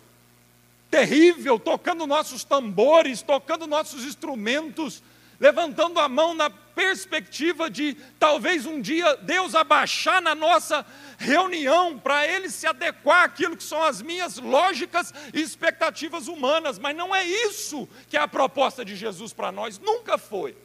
terrível, 0.89 1.59
tocando 1.59 2.07
nossos 2.07 2.43
tambores, 2.43 3.21
tocando 3.21 3.67
nossos 3.67 4.03
instrumentos, 4.03 5.01
levantando 5.41 5.99
a 5.99 6.07
mão 6.07 6.35
na 6.35 6.51
perspectiva 6.51 7.67
de 7.67 7.95
talvez 8.19 8.67
um 8.67 8.79
dia 8.79 9.15
Deus 9.17 9.55
abaixar 9.55 10.21
na 10.21 10.35
nossa 10.35 10.85
reunião 11.17 11.97
para 11.97 12.27
ele 12.27 12.47
se 12.47 12.67
adequar 12.67 13.23
àquilo 13.23 13.57
que 13.57 13.63
são 13.63 13.81
as 13.81 14.03
minhas 14.03 14.37
lógicas 14.37 15.11
e 15.33 15.41
expectativas 15.41 16.27
humanas, 16.27 16.77
mas 16.77 16.95
não 16.95 17.13
é 17.13 17.25
isso 17.25 17.89
que 18.07 18.15
é 18.15 18.19
a 18.19 18.27
proposta 18.27 18.85
de 18.85 18.95
Jesus 18.95 19.33
para 19.33 19.51
nós, 19.51 19.79
nunca 19.79 20.15
foi. 20.15 20.55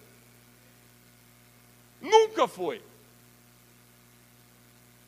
Nunca 1.99 2.47
foi. 2.47 2.83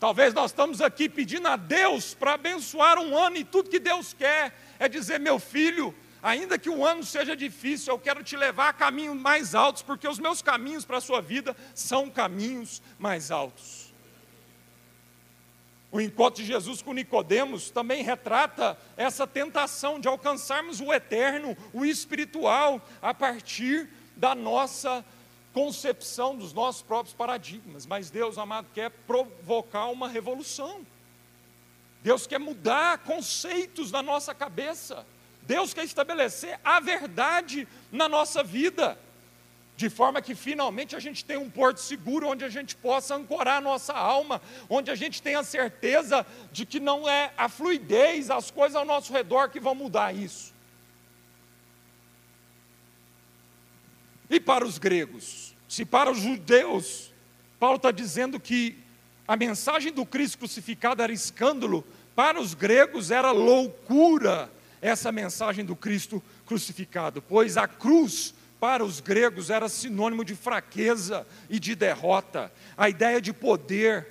Talvez 0.01 0.33
nós 0.33 0.51
estamos 0.51 0.81
aqui 0.81 1.11
pedindo 1.11 1.47
a 1.47 1.57
Deus 1.57 2.15
para 2.15 2.35
abençoar 2.35 2.99
um 2.99 3.15
ano 3.19 3.37
e 3.37 3.45
tudo 3.45 3.69
que 3.69 3.79
Deus 3.79 4.15
quer 4.15 4.59
é 4.79 4.89
dizer, 4.89 5.21
meu 5.21 5.39
filho, 5.39 5.95
ainda 6.23 6.59
que 6.59 6.71
o 6.71 6.85
ano 6.85 7.05
seja 7.05 7.37
difícil, 7.37 7.93
eu 7.93 7.99
quero 7.99 8.23
te 8.23 8.37
levar 8.37 8.69
a 8.69 8.73
caminhos 8.73 9.17
mais 9.17 9.55
altos, 9.55 9.83
porque 9.83 10.09
os 10.09 10.19
meus 10.19 10.43
caminhos 10.43 10.85
para 10.85 10.99
a 10.99 11.01
sua 11.01 11.21
vida 11.21 11.57
são 11.75 12.11
caminhos 12.11 12.83
mais 12.99 13.31
altos. 13.31 13.89
O 15.91 16.01
encontro 16.01 16.43
de 16.43 16.47
Jesus 16.47 16.83
com 16.83 16.93
Nicodemos 16.93 17.71
também 17.71 18.03
retrata 18.03 18.79
essa 18.97 19.27
tentação 19.27 19.99
de 19.99 20.07
alcançarmos 20.07 20.81
o 20.81 20.93
eterno, 20.93 21.57
o 21.73 21.85
espiritual, 21.85 22.87
a 23.01 23.15
partir 23.15 23.89
da 24.15 24.35
nossa 24.35 25.03
concepção 25.55 26.37
dos 26.37 26.53
nossos 26.53 26.83
próprios 26.83 27.15
paradigmas. 27.15 27.87
Mas 27.87 28.11
Deus, 28.11 28.37
amado, 28.37 28.69
quer 28.75 28.91
provocar 28.91 29.87
uma 29.87 30.09
revolução. 30.09 30.87
Deus 32.03 32.27
quer 32.27 32.39
mudar 32.39 32.99
conceitos 32.99 33.91
na 33.91 34.03
nossa 34.03 34.35
cabeça. 34.35 35.07
Deus 35.49 35.73
quer 35.73 35.85
estabelecer 35.85 36.61
a 36.63 36.79
verdade 36.79 37.67
na 37.91 38.07
nossa 38.07 38.45
vida, 38.45 38.99
de 39.79 39.89
forma 39.89 40.21
que 40.21 40.35
finalmente 40.35 40.95
a 40.95 41.01
gente 41.01 41.25
tenha 41.25 41.41
um 41.41 41.49
porto 41.49 41.79
seguro 41.79 42.29
onde 42.29 42.45
a 42.45 42.51
gente 42.51 42.77
possa 42.77 43.15
ancorar 43.15 43.57
a 43.57 43.61
nossa 43.63 43.95
alma, 43.95 44.43
onde 44.69 44.91
a 44.91 44.95
gente 44.95 45.23
tenha 45.23 45.43
certeza 45.43 46.27
de 46.53 46.67
que 46.67 46.79
não 46.79 47.09
é 47.09 47.33
a 47.35 47.49
fluidez, 47.49 48.31
as 48.31 48.51
coisas 48.51 48.77
ao 48.77 48.85
nosso 48.85 49.11
redor 49.11 49.49
que 49.49 49.59
vão 49.59 49.75
mudar 49.75 50.15
isso. 50.15 50.53
E 54.29 54.39
para 54.39 54.67
os 54.67 54.77
gregos? 54.77 55.55
Se 55.67 55.83
para 55.83 56.11
os 56.11 56.19
judeus, 56.19 57.11
Paulo 57.59 57.77
está 57.77 57.91
dizendo 57.91 58.39
que 58.39 58.79
a 59.27 59.35
mensagem 59.35 59.95
do 59.95 60.05
Cristo 60.05 60.37
crucificado 60.37 61.03
era 61.03 61.13
escândalo, 61.13 61.83
para 62.15 62.39
os 62.39 62.53
gregos 62.53 63.11
era 63.11 63.31
loucura 63.31 64.51
essa 64.81 65.11
mensagem 65.13 65.65
do 65.65 65.77
Cristo 65.77 66.23
crucificado, 66.47 67.21
pois 67.23 67.57
a 67.57 67.67
cruz 67.67 68.35
para 68.61 68.85
os 68.85 69.01
gregos 69.01 69.51
era 69.51 69.69
sinônimo 69.69 70.25
de 70.25 70.35
fraqueza 70.35 71.27
e 71.49 71.59
de 71.61 71.75
derrota. 71.75 72.53
A 72.77 72.89
ideia 72.89 73.21
de 73.21 73.33
poder 73.33 74.07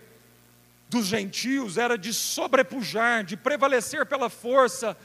dos 0.90 1.06
gentios 1.06 1.78
era 1.78 1.98
de 1.98 2.14
sobrepujar, 2.14 3.24
de 3.24 3.36
prevalecer 3.36 4.06
pela 4.06 4.30
força, 4.30 4.98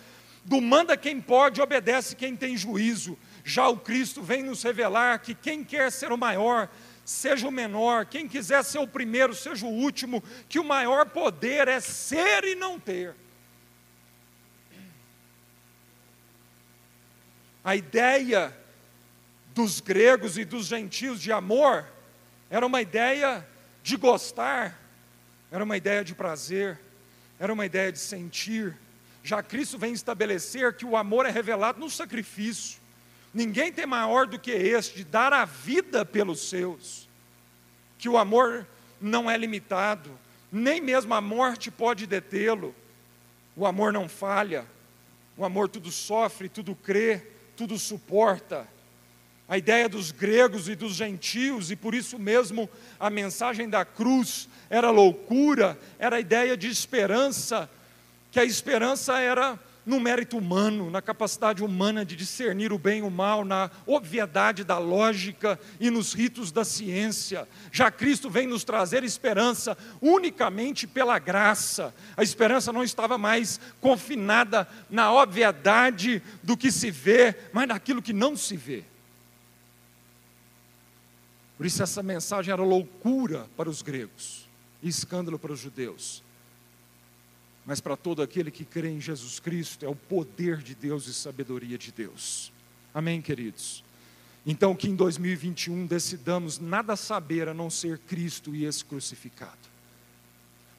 do 0.44 0.61
manda 0.61 0.96
quem 0.96 1.20
pode, 1.20 1.61
obedece 1.61 2.16
quem 2.16 2.37
tem 2.37 2.57
juízo. 2.57 3.18
Já 3.44 3.68
o 3.68 3.77
Cristo 3.77 4.22
vem 4.22 4.42
nos 4.42 4.62
revelar 4.62 5.18
que 5.20 5.35
quem 5.35 5.64
quer 5.64 5.90
ser 5.90 6.12
o 6.12 6.18
maior, 6.18 6.68
seja 7.05 7.48
o 7.48 7.53
menor, 7.53 8.07
quem 8.07 8.29
quiser 8.29 8.62
ser 8.62 8.79
o 8.79 8.87
primeiro, 8.87 9.35
seja 9.35 9.66
o 9.66 9.70
último, 9.70 10.22
que 10.48 10.61
o 10.61 10.64
maior 10.64 11.07
poder 11.07 11.66
é 11.66 11.81
ser 11.81 12.44
e 12.44 12.55
não 12.55 12.79
ter. 12.79 13.14
A 17.64 17.77
ideia 17.77 18.57
dos 19.55 19.81
gregos 19.81 20.37
e 20.37 20.44
dos 20.44 20.66
gentios 20.66 21.20
de 21.20 21.31
amor 21.31 21.87
era 22.51 22.66
uma 22.66 22.83
ideia 22.83 23.46
de 23.83 23.96
gostar, 23.96 24.79
era 25.51 25.62
uma 25.62 25.77
ideia 25.77 26.05
de 26.05 26.14
prazer, 26.14 26.79
era 27.38 27.53
uma 27.53 27.66
ideia 27.66 27.92
de 27.92 27.98
sentir. 27.98 28.77
Já 29.22 29.42
Cristo 29.42 29.79
vem 29.79 29.92
estabelecer 29.92 30.75
que 30.75 30.85
o 30.85 30.96
amor 30.96 31.27
é 31.27 31.31
revelado 31.31 31.79
no 31.79 31.90
sacrifício. 31.90 32.81
Ninguém 33.33 33.72
tem 33.72 33.87
maior 33.87 34.27
do 34.27 34.38
que 34.38 34.51
este, 34.51 34.96
de 34.96 35.05
dar 35.05 35.33
a 35.33 35.44
vida 35.44 36.05
pelos 36.05 36.48
seus. 36.48 37.09
Que 37.98 38.09
o 38.09 38.18
amor 38.18 38.66
não 39.01 39.31
é 39.31 39.37
limitado, 39.37 40.11
nem 40.51 40.81
mesmo 40.81 41.14
a 41.14 41.20
morte 41.20 41.70
pode 41.70 42.07
detê-lo. 42.07 42.75
O 43.57 43.66
amor 43.66 43.92
não 43.92 44.09
falha, 44.09 44.66
o 45.37 45.44
amor 45.44 45.68
tudo 45.68 45.90
sofre, 45.90 46.48
tudo 46.48 46.75
crê, 46.75 47.27
tudo 47.62 47.79
suporta. 47.79 48.66
A 49.48 49.57
ideia 49.57 49.88
dos 49.88 50.11
gregos 50.11 50.68
e 50.68 50.75
dos 50.75 50.94
gentios, 50.94 51.70
e 51.70 51.77
por 51.77 51.94
isso 51.94 52.18
mesmo 52.18 52.68
a 52.98 53.09
mensagem 53.09 53.68
da 53.68 53.85
cruz 53.85 54.48
era 54.68 54.90
loucura, 54.90 55.79
era 55.96 56.16
a 56.16 56.20
ideia 56.20 56.57
de 56.57 56.66
esperança, 56.66 57.70
que 58.33 58.40
a 58.40 58.44
esperança 58.44 59.16
era 59.20 59.57
no 59.85 59.99
mérito 59.99 60.38
humano, 60.38 60.90
na 60.90 61.03
capacidade 61.03 61.62
humana 61.62 62.05
de 62.05 62.14
discernir 62.14 62.73
o 62.73 62.79
bem 62.79 63.01
e 63.01 63.03
o 63.03 63.11
mal, 63.11 63.45
na 63.45 63.71
obviedade 63.87 64.62
da 64.62 64.79
lógica 64.79 65.59
e 65.81 65.90
nos 65.90 66.12
ritos 66.12 66.53
da 66.53 66.64
ciência. 66.64 67.49
Já 67.71 67.90
Cristo 67.90 68.31
vem 68.31 68.47
nos 68.47 68.64
trazer 68.64 69.03
esperança 69.03 69.77
unicamente 70.01 70.87
pela 70.87 71.18
graça. 71.18 71.95
A 72.16 72.23
esperança 72.23 72.73
não 72.73 72.85
estava 72.85 73.18
mais 73.18 73.61
confinada 73.81 74.68
na 74.88 75.12
obviedade 75.12 76.23
do 76.42 76.57
que 76.57 76.71
se 76.71 76.90
vê, 76.90 77.35
mas 77.53 77.66
naquilo 77.66 78.03
que 78.03 78.12
não 78.12 78.37
se 78.37 78.57
vê. 78.57 78.85
Por 81.57 81.66
isso, 81.66 81.83
essa 81.83 82.03
mensagem 82.03 82.53
era 82.53 82.62
loucura 82.62 83.47
para 83.57 83.68
os 83.68 83.83
gregos 83.83 84.49
e 84.83 84.88
escândalo 84.88 85.38
para 85.38 85.53
os 85.53 85.61
judeus 85.61 86.23
mas 87.64 87.81
para 87.81 87.96
todo 87.96 88.22
aquele 88.22 88.51
que 88.51 88.64
crê 88.64 88.90
em 88.90 89.01
Jesus 89.01 89.38
Cristo 89.38 89.85
é 89.85 89.88
o 89.88 89.94
poder 89.94 90.59
de 90.59 90.75
Deus 90.75 91.07
e 91.07 91.14
sabedoria 91.14 91.79
de 91.79 91.92
Deus. 91.92 92.53
Amém, 92.92 93.22
queridos? 93.22 93.85
Então, 94.44 94.75
que 94.75 94.88
em 94.88 94.96
2021 94.96 95.87
decidamos 95.87 96.59
nada 96.59 96.96
saber 96.96 97.48
a 97.48 97.55
não 97.55 97.70
ser 97.70 97.98
Cristo 97.98 98.55
e 98.55 98.64
esse 98.64 98.85
crucificado. 98.85 99.70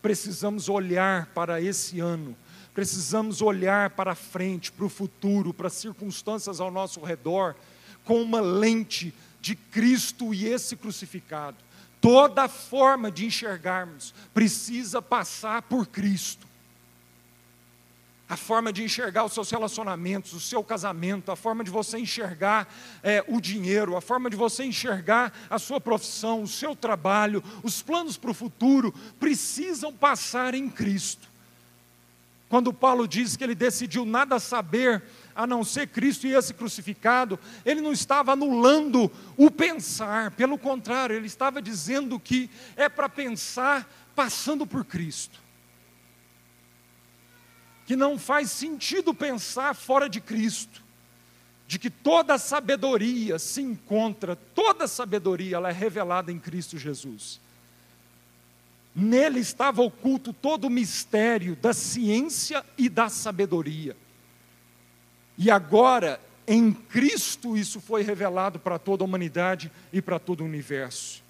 Precisamos 0.01 0.67
olhar 0.67 1.27
para 1.27 1.61
esse 1.61 2.01
ano, 2.01 2.35
precisamos 2.73 3.41
olhar 3.41 3.91
para 3.91 4.15
frente, 4.15 4.69
para 4.69 4.85
o 4.85 4.89
futuro, 4.89 5.53
para 5.53 5.67
as 5.67 5.73
circunstâncias 5.73 6.59
ao 6.59 6.69
nosso 6.69 6.99
redor, 6.99 7.55
com 8.03 8.21
uma 8.21 8.41
lente 8.41 9.13
de 9.39 9.55
Cristo 9.55 10.33
e 10.33 10.45
esse 10.45 10.75
crucificado. 10.75 11.55
Toda 12.01 12.49
forma 12.49 13.09
de 13.09 13.25
enxergarmos 13.25 14.13
precisa 14.33 15.01
passar 15.01 15.61
por 15.61 15.87
Cristo 15.87 16.45
a 18.27 18.37
forma 18.37 18.71
de 18.71 18.83
enxergar 18.83 19.25
os 19.25 19.33
seus 19.33 19.51
relacionamentos, 19.51 20.33
o 20.33 20.39
seu 20.39 20.63
casamento, 20.63 21.31
a 21.31 21.35
forma 21.35 21.63
de 21.63 21.69
você 21.69 21.99
enxergar 21.99 22.67
é, 23.03 23.23
o 23.27 23.41
dinheiro, 23.41 23.97
a 23.97 24.01
forma 24.01 24.29
de 24.29 24.35
você 24.35 24.63
enxergar 24.63 25.33
a 25.49 25.59
sua 25.59 25.79
profissão, 25.79 26.41
o 26.41 26.47
seu 26.47 26.75
trabalho, 26.75 27.43
os 27.61 27.81
planos 27.81 28.17
para 28.17 28.31
o 28.31 28.33
futuro, 28.33 28.93
precisam 29.19 29.93
passar 29.93 30.53
em 30.53 30.69
Cristo. 30.69 31.27
quando 32.47 32.71
Paulo 32.71 33.07
diz 33.07 33.35
que 33.35 33.43
ele 33.43 33.55
decidiu 33.55 34.05
nada 34.05 34.39
saber 34.39 35.01
a 35.35 35.47
não 35.47 35.63
ser 35.63 35.87
Cristo 35.87 36.27
e 36.27 36.35
esse 36.35 36.53
crucificado, 36.53 37.39
ele 37.65 37.81
não 37.81 37.91
estava 37.91 38.33
anulando 38.33 39.11
o 39.35 39.49
pensar, 39.49 40.31
pelo 40.31 40.57
contrário, 40.57 41.15
ele 41.15 41.25
estava 41.25 41.61
dizendo 41.61 42.19
que 42.19 42.49
é 42.75 42.87
para 42.87 43.09
pensar 43.09 43.91
passando 44.15 44.67
por 44.67 44.85
Cristo. 44.85 45.42
Que 47.85 47.95
não 47.95 48.17
faz 48.17 48.49
sentido 48.51 49.13
pensar 49.13 49.73
fora 49.73 50.07
de 50.07 50.21
Cristo, 50.21 50.81
de 51.67 51.79
que 51.79 51.89
toda 51.89 52.37
sabedoria 52.37 53.39
se 53.39 53.61
encontra, 53.61 54.35
toda 54.35 54.87
sabedoria 54.87 55.57
ela 55.57 55.69
é 55.69 55.73
revelada 55.73 56.31
em 56.31 56.39
Cristo 56.39 56.77
Jesus. 56.77 57.41
Nele 58.95 59.39
estava 59.39 59.81
oculto 59.81 60.31
todo 60.31 60.65
o 60.65 60.69
mistério 60.69 61.55
da 61.55 61.73
ciência 61.73 62.63
e 62.77 62.87
da 62.87 63.09
sabedoria. 63.09 63.97
E 65.37 65.49
agora, 65.49 66.21
em 66.47 66.71
Cristo, 66.71 67.57
isso 67.57 67.81
foi 67.81 68.03
revelado 68.03 68.59
para 68.59 68.77
toda 68.77 69.03
a 69.03 69.05
humanidade 69.05 69.71
e 69.91 70.01
para 70.01 70.19
todo 70.19 70.41
o 70.41 70.45
universo. 70.45 71.23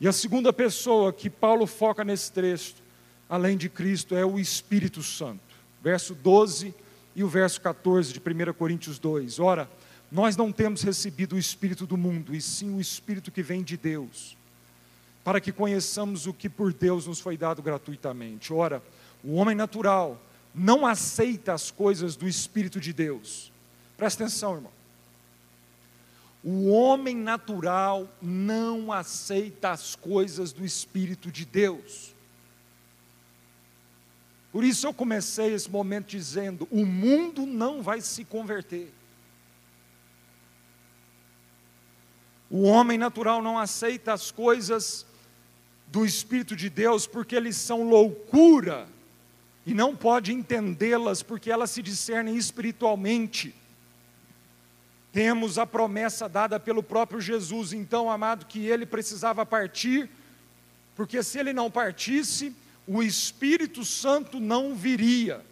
E 0.00 0.08
a 0.08 0.12
segunda 0.12 0.52
pessoa 0.52 1.12
que 1.12 1.30
Paulo 1.30 1.66
foca 1.66 2.04
nesse 2.04 2.32
texto, 2.32 2.82
além 3.28 3.56
de 3.56 3.68
Cristo, 3.68 4.16
é 4.16 4.24
o 4.24 4.38
Espírito 4.38 5.02
Santo. 5.02 5.42
Verso 5.82 6.14
12 6.14 6.74
e 7.14 7.22
o 7.22 7.28
verso 7.28 7.60
14 7.60 8.12
de 8.12 8.20
1 8.20 8.52
Coríntios 8.54 8.98
2. 8.98 9.38
Ora, 9.38 9.68
nós 10.10 10.36
não 10.36 10.50
temos 10.50 10.82
recebido 10.82 11.34
o 11.34 11.38
Espírito 11.38 11.86
do 11.86 11.96
mundo, 11.96 12.34
e 12.34 12.40
sim 12.40 12.74
o 12.74 12.80
Espírito 12.80 13.30
que 13.30 13.42
vem 13.42 13.62
de 13.62 13.76
Deus, 13.76 14.36
para 15.22 15.40
que 15.40 15.52
conheçamos 15.52 16.26
o 16.26 16.32
que 16.32 16.48
por 16.48 16.72
Deus 16.72 17.06
nos 17.06 17.20
foi 17.20 17.36
dado 17.36 17.62
gratuitamente. 17.62 18.52
Ora, 18.52 18.82
o 19.22 19.34
homem 19.34 19.54
natural 19.54 20.20
não 20.54 20.86
aceita 20.86 21.52
as 21.52 21.70
coisas 21.70 22.16
do 22.16 22.26
Espírito 22.26 22.80
de 22.80 22.92
Deus. 22.92 23.52
Presta 23.96 24.24
atenção, 24.24 24.54
irmão. 24.54 24.72
O 26.42 26.70
homem 26.70 27.16
natural 27.16 28.08
não 28.22 28.92
aceita 28.92 29.70
as 29.70 29.94
coisas 29.94 30.52
do 30.52 30.64
Espírito 30.64 31.30
de 31.30 31.44
Deus. 31.44 32.14
Por 34.50 34.64
isso 34.64 34.86
eu 34.86 34.94
comecei 34.94 35.52
esse 35.52 35.70
momento 35.70 36.06
dizendo: 36.06 36.66
o 36.70 36.84
mundo 36.86 37.44
não 37.44 37.82
vai 37.82 38.00
se 38.00 38.24
converter. 38.24 38.92
O 42.50 42.62
homem 42.62 42.96
natural 42.96 43.42
não 43.42 43.58
aceita 43.58 44.12
as 44.12 44.30
coisas 44.30 45.04
do 45.88 46.04
Espírito 46.04 46.56
de 46.56 46.70
Deus 46.70 47.06
porque 47.06 47.36
eles 47.36 47.56
são 47.56 47.82
loucura 47.82 48.88
e 49.66 49.74
não 49.74 49.94
pode 49.94 50.32
entendê-las 50.32 51.22
porque 51.22 51.50
elas 51.50 51.70
se 51.70 51.82
discernem 51.82 52.36
espiritualmente. 52.36 53.54
Temos 55.12 55.58
a 55.58 55.66
promessa 55.66 56.26
dada 56.26 56.58
pelo 56.58 56.82
próprio 56.82 57.20
Jesus, 57.20 57.74
então, 57.74 58.10
amado, 58.10 58.46
que 58.46 58.66
ele 58.66 58.86
precisava 58.86 59.44
partir, 59.44 60.08
porque 60.94 61.22
se 61.22 61.38
ele 61.38 61.52
não 61.52 61.70
partisse, 61.70 62.54
o 62.88 63.02
Espírito 63.02 63.84
Santo 63.84 64.40
não 64.40 64.74
viria. 64.74 65.44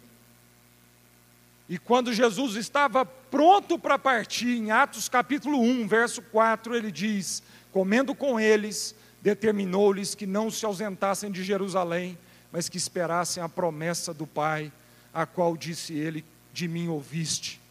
E 1.69 1.77
quando 1.77 2.11
Jesus 2.11 2.55
estava 2.55 3.05
pronto 3.05 3.77
para 3.77 3.99
partir, 3.99 4.57
em 4.57 4.71
Atos 4.71 5.07
capítulo 5.07 5.59
1, 5.61 5.87
verso 5.87 6.21
4, 6.23 6.75
ele 6.75 6.91
diz: 6.91 7.43
Comendo 7.71 8.15
com 8.15 8.39
eles, 8.39 8.95
determinou-lhes 9.21 10.15
que 10.15 10.25
não 10.25 10.49
se 10.49 10.65
ausentassem 10.65 11.29
de 11.29 11.43
Jerusalém, 11.43 12.17
mas 12.51 12.67
que 12.67 12.77
esperassem 12.77 13.43
a 13.43 13.47
promessa 13.47 14.13
do 14.13 14.25
Pai, 14.25 14.71
a 15.13 15.27
qual 15.27 15.55
disse 15.55 15.93
ele: 15.93 16.25
De 16.51 16.67
mim 16.67 16.87
ouviste. 16.87 17.61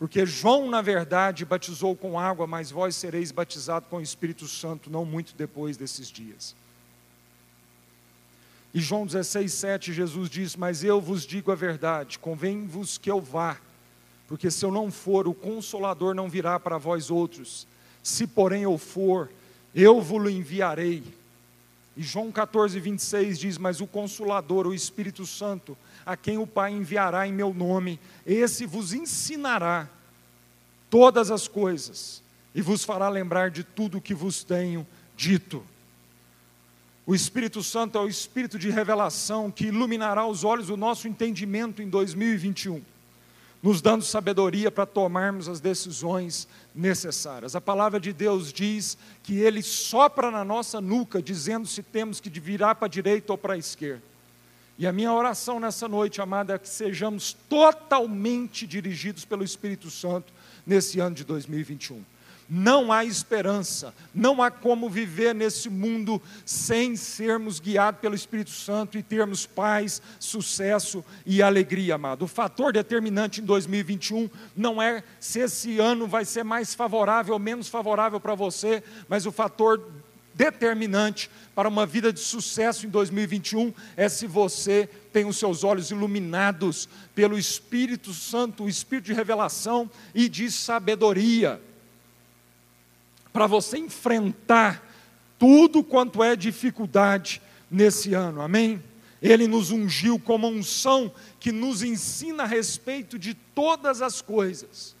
Porque 0.00 0.26
João, 0.26 0.68
na 0.68 0.80
verdade, 0.80 1.44
batizou 1.44 1.94
com 1.94 2.18
água, 2.18 2.46
mas 2.46 2.70
vós 2.70 2.96
sereis 2.96 3.30
batizados 3.30 3.88
com 3.88 3.98
o 3.98 4.02
Espírito 4.02 4.48
Santo 4.48 4.90
não 4.90 5.04
muito 5.04 5.36
depois 5.36 5.76
desses 5.76 6.08
dias. 6.08 6.56
E 8.72 8.80
João 8.80 9.04
16, 9.04 9.52
7, 9.52 9.92
Jesus 9.92 10.30
diz: 10.30 10.56
Mas 10.56 10.84
eu 10.84 11.00
vos 11.00 11.26
digo 11.26 11.50
a 11.50 11.54
verdade, 11.54 12.18
convém-vos 12.18 12.98
que 12.98 13.10
eu 13.10 13.20
vá, 13.20 13.56
porque 14.28 14.50
se 14.50 14.64
eu 14.64 14.70
não 14.70 14.90
for, 14.90 15.26
o 15.26 15.34
consolador 15.34 16.14
não 16.14 16.28
virá 16.28 16.58
para 16.60 16.78
vós 16.78 17.10
outros. 17.10 17.66
Se, 18.02 18.26
porém, 18.26 18.62
eu 18.62 18.78
for, 18.78 19.28
eu 19.74 20.00
vos 20.00 20.30
enviarei. 20.30 21.02
E 21.96 22.02
João 22.02 22.30
14, 22.30 22.78
26 22.78 23.38
diz: 23.38 23.58
Mas 23.58 23.80
o 23.80 23.86
Consolador, 23.86 24.66
o 24.66 24.74
Espírito 24.74 25.26
Santo, 25.26 25.76
a 26.06 26.16
quem 26.16 26.38
o 26.38 26.46
Pai 26.46 26.72
enviará 26.72 27.26
em 27.26 27.32
meu 27.32 27.52
nome, 27.52 27.98
esse 28.24 28.64
vos 28.64 28.92
ensinará 28.92 29.88
todas 30.88 31.30
as 31.30 31.46
coisas 31.46 32.22
e 32.54 32.62
vos 32.62 32.84
fará 32.84 33.08
lembrar 33.08 33.50
de 33.50 33.62
tudo 33.62 33.98
o 33.98 34.00
que 34.00 34.14
vos 34.14 34.42
tenho 34.42 34.86
dito. 35.16 35.62
O 37.06 37.14
Espírito 37.14 37.62
Santo 37.62 37.98
é 37.98 38.00
o 38.00 38.08
Espírito 38.08 38.58
de 38.58 38.70
revelação 38.70 39.50
que 39.50 39.66
iluminará 39.66 40.26
os 40.26 40.44
olhos 40.44 40.68
do 40.68 40.76
nosso 40.76 41.08
entendimento 41.08 41.82
em 41.82 41.88
2021 41.88 42.82
nos 43.62 43.82
dando 43.82 44.04
sabedoria 44.04 44.70
para 44.70 44.86
tomarmos 44.86 45.48
as 45.48 45.60
decisões 45.60 46.48
necessárias. 46.74 47.54
A 47.54 47.60
palavra 47.60 48.00
de 48.00 48.12
Deus 48.12 48.52
diz 48.52 48.96
que 49.22 49.36
Ele 49.38 49.62
sopra 49.62 50.30
na 50.30 50.44
nossa 50.44 50.80
nuca, 50.80 51.20
dizendo 51.20 51.66
se 51.66 51.82
temos 51.82 52.20
que 52.20 52.30
virar 52.40 52.76
para 52.76 52.86
a 52.86 52.90
direita 52.90 53.32
ou 53.32 53.38
para 53.38 53.54
a 53.54 53.58
esquerda. 53.58 54.02
E 54.78 54.86
a 54.86 54.92
minha 54.92 55.12
oração 55.12 55.60
nessa 55.60 55.86
noite, 55.86 56.22
amada, 56.22 56.54
é 56.54 56.58
que 56.58 56.68
sejamos 56.68 57.36
totalmente 57.50 58.66
dirigidos 58.66 59.26
pelo 59.26 59.44
Espírito 59.44 59.90
Santo 59.90 60.32
nesse 60.66 60.98
ano 61.00 61.14
de 61.14 61.24
2021 61.24 62.02
não 62.50 62.90
há 62.90 63.04
esperança, 63.04 63.94
não 64.12 64.42
há 64.42 64.50
como 64.50 64.90
viver 64.90 65.32
nesse 65.32 65.70
mundo 65.70 66.20
sem 66.44 66.96
sermos 66.96 67.60
guiados 67.60 68.00
pelo 68.00 68.16
Espírito 68.16 68.50
Santo 68.50 68.98
e 68.98 69.04
termos 69.04 69.46
paz, 69.46 70.02
sucesso 70.18 71.04
e 71.24 71.40
alegria, 71.40 71.94
amado. 71.94 72.24
O 72.24 72.28
fator 72.28 72.72
determinante 72.72 73.40
em 73.40 73.44
2021 73.44 74.28
não 74.56 74.82
é 74.82 75.04
se 75.20 75.38
esse 75.38 75.78
ano 75.78 76.08
vai 76.08 76.24
ser 76.24 76.42
mais 76.42 76.74
favorável 76.74 77.34
ou 77.34 77.38
menos 77.38 77.68
favorável 77.68 78.18
para 78.18 78.34
você, 78.34 78.82
mas 79.08 79.26
o 79.26 79.30
fator 79.30 79.80
determinante 80.34 81.30
para 81.54 81.68
uma 81.68 81.86
vida 81.86 82.12
de 82.12 82.18
sucesso 82.18 82.84
em 82.84 82.88
2021 82.88 83.72
é 83.96 84.08
se 84.08 84.26
você 84.26 84.88
tem 85.12 85.24
os 85.24 85.36
seus 85.36 85.62
olhos 85.62 85.92
iluminados 85.92 86.88
pelo 87.14 87.38
Espírito 87.38 88.12
Santo, 88.12 88.64
o 88.64 88.68
Espírito 88.68 89.06
de 89.06 89.12
revelação 89.12 89.88
e 90.12 90.28
de 90.28 90.50
sabedoria 90.50 91.60
para 93.32 93.46
você 93.46 93.78
enfrentar 93.78 94.86
tudo 95.38 95.82
quanto 95.82 96.22
é 96.22 96.36
dificuldade 96.36 97.40
nesse 97.70 98.12
ano, 98.12 98.42
amém? 98.42 98.82
Ele 99.22 99.46
nos 99.46 99.70
ungiu 99.70 100.18
como 100.18 100.48
unção 100.48 101.12
que 101.38 101.52
nos 101.52 101.82
ensina 101.82 102.42
a 102.42 102.46
respeito 102.46 103.18
de 103.18 103.34
todas 103.34 104.02
as 104.02 104.20
coisas. 104.20 104.94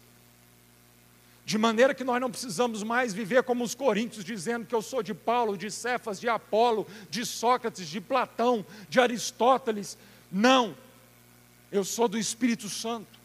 De 1.44 1.58
maneira 1.58 1.94
que 1.94 2.04
nós 2.04 2.20
não 2.20 2.30
precisamos 2.30 2.82
mais 2.82 3.12
viver 3.12 3.42
como 3.42 3.64
os 3.64 3.74
coríntios, 3.74 4.24
dizendo 4.24 4.66
que 4.66 4.74
eu 4.74 4.80
sou 4.82 5.02
de 5.02 5.12
Paulo, 5.12 5.58
de 5.58 5.70
Cefas, 5.70 6.20
de 6.20 6.28
Apolo, 6.28 6.86
de 7.10 7.26
Sócrates, 7.26 7.88
de 7.88 8.00
Platão, 8.00 8.64
de 8.88 9.00
Aristóteles. 9.00 9.98
Não, 10.30 10.76
eu 11.70 11.84
sou 11.84 12.08
do 12.08 12.18
Espírito 12.18 12.68
Santo. 12.68 13.19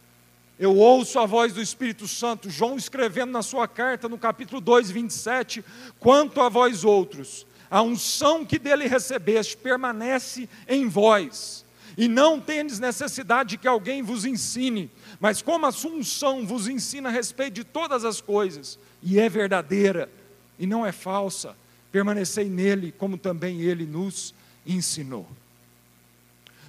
Eu 0.57 0.75
ouço 0.75 1.19
a 1.19 1.25
voz 1.25 1.51
do 1.53 1.61
Espírito 1.61 2.07
Santo, 2.07 2.49
João 2.49 2.77
escrevendo 2.77 3.31
na 3.31 3.41
sua 3.41 3.67
carta, 3.67 4.07
no 4.07 4.17
capítulo 4.17 4.61
2, 4.61 4.89
27, 4.89 5.63
quanto 5.99 6.39
a 6.39 6.47
vós 6.47 6.85
outros, 6.85 7.45
a 7.69 7.81
unção 7.81 8.45
que 8.45 8.57
dele 8.57 8.87
recebeste 8.87 9.57
permanece 9.57 10.47
em 10.67 10.87
vós, 10.87 11.65
e 11.97 12.07
não 12.07 12.39
tendes 12.39 12.79
necessidade 12.79 13.51
de 13.51 13.57
que 13.57 13.67
alguém 13.67 14.01
vos 14.01 14.23
ensine, 14.23 14.89
mas 15.19 15.41
como 15.41 15.65
a 15.65 15.73
sua 15.73 15.91
unção 15.91 16.45
vos 16.45 16.69
ensina 16.69 17.09
a 17.09 17.11
respeito 17.11 17.55
de 17.55 17.63
todas 17.65 18.05
as 18.05 18.21
coisas, 18.21 18.79
e 19.03 19.19
é 19.19 19.27
verdadeira, 19.27 20.09
e 20.57 20.65
não 20.65 20.85
é 20.85 20.93
falsa, 20.93 21.53
permanecei 21.91 22.49
nele, 22.49 22.93
como 22.97 23.17
também 23.17 23.61
ele 23.61 23.85
nos 23.85 24.33
ensinou. 24.65 25.27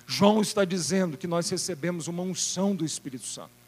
João 0.09 0.41
está 0.41 0.65
dizendo 0.65 1.17
que 1.17 1.27
nós 1.29 1.49
recebemos 1.51 2.09
uma 2.09 2.23
unção 2.23 2.75
do 2.75 2.85
Espírito 2.85 3.27
Santo. 3.27 3.66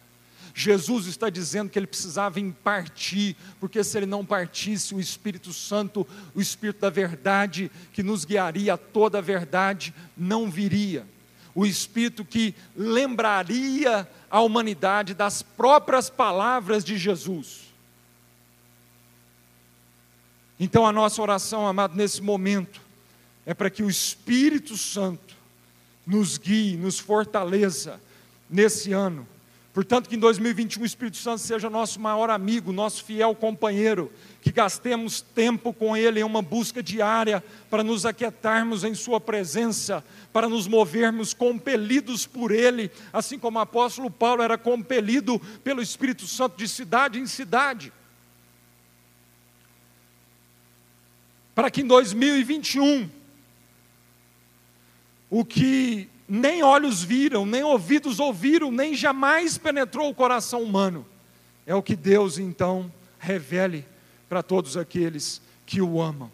Jesus 0.58 1.06
está 1.06 1.30
dizendo 1.30 1.70
que 1.70 1.78
ele 1.78 1.86
precisava 1.86 2.40
impartir, 2.40 3.36
porque 3.60 3.84
se 3.84 3.96
ele 3.96 4.06
não 4.06 4.26
partisse, 4.26 4.92
o 4.92 4.98
Espírito 4.98 5.52
Santo, 5.52 6.04
o 6.34 6.40
Espírito 6.40 6.80
da 6.80 6.90
verdade, 6.90 7.70
que 7.92 8.02
nos 8.02 8.24
guiaria 8.24 8.74
a 8.74 8.76
toda 8.76 9.18
a 9.18 9.20
verdade, 9.20 9.94
não 10.16 10.50
viria. 10.50 11.06
O 11.54 11.64
Espírito 11.64 12.24
que 12.24 12.56
lembraria 12.76 14.08
a 14.28 14.40
humanidade 14.40 15.14
das 15.14 15.42
próprias 15.42 16.10
palavras 16.10 16.84
de 16.84 16.98
Jesus. 16.98 17.68
Então 20.58 20.84
a 20.84 20.92
nossa 20.92 21.22
oração, 21.22 21.68
amado, 21.68 21.94
nesse 21.94 22.20
momento, 22.20 22.80
é 23.46 23.54
para 23.54 23.70
que 23.70 23.84
o 23.84 23.88
Espírito 23.88 24.76
Santo 24.76 25.36
nos 26.04 26.36
guie, 26.36 26.76
nos 26.76 26.98
fortaleça 26.98 28.00
nesse 28.50 28.92
ano. 28.92 29.24
Portanto, 29.78 30.08
que 30.08 30.16
em 30.16 30.18
2021 30.18 30.82
o 30.82 30.84
Espírito 30.84 31.18
Santo 31.18 31.38
seja 31.38 31.70
nosso 31.70 32.00
maior 32.00 32.30
amigo, 32.30 32.72
nosso 32.72 33.04
fiel 33.04 33.32
companheiro, 33.32 34.10
que 34.42 34.50
gastemos 34.50 35.20
tempo 35.20 35.72
com 35.72 35.96
Ele 35.96 36.18
em 36.18 36.24
uma 36.24 36.42
busca 36.42 36.82
diária 36.82 37.44
para 37.70 37.84
nos 37.84 38.04
aquietarmos 38.04 38.82
em 38.82 38.92
Sua 38.92 39.20
presença, 39.20 40.04
para 40.32 40.48
nos 40.48 40.66
movermos 40.66 41.32
compelidos 41.32 42.26
por 42.26 42.50
Ele, 42.50 42.90
assim 43.12 43.38
como 43.38 43.56
o 43.56 43.62
apóstolo 43.62 44.10
Paulo 44.10 44.42
era 44.42 44.58
compelido 44.58 45.38
pelo 45.62 45.80
Espírito 45.80 46.26
Santo 46.26 46.56
de 46.56 46.66
cidade 46.66 47.20
em 47.20 47.26
cidade. 47.28 47.92
Para 51.54 51.70
que 51.70 51.82
em 51.82 51.86
2021, 51.86 53.08
o 55.30 55.44
que 55.44 56.10
nem 56.28 56.62
olhos 56.62 57.02
viram, 57.02 57.46
nem 57.46 57.62
ouvidos 57.62 58.20
ouviram, 58.20 58.70
nem 58.70 58.94
jamais 58.94 59.56
penetrou 59.56 60.10
o 60.10 60.14
coração 60.14 60.62
humano. 60.62 61.06
É 61.66 61.74
o 61.74 61.82
que 61.82 61.96
Deus 61.96 62.38
então 62.38 62.92
revele 63.18 63.84
para 64.28 64.42
todos 64.42 64.76
aqueles 64.76 65.40
que 65.64 65.80
o 65.80 66.00
amam. 66.00 66.30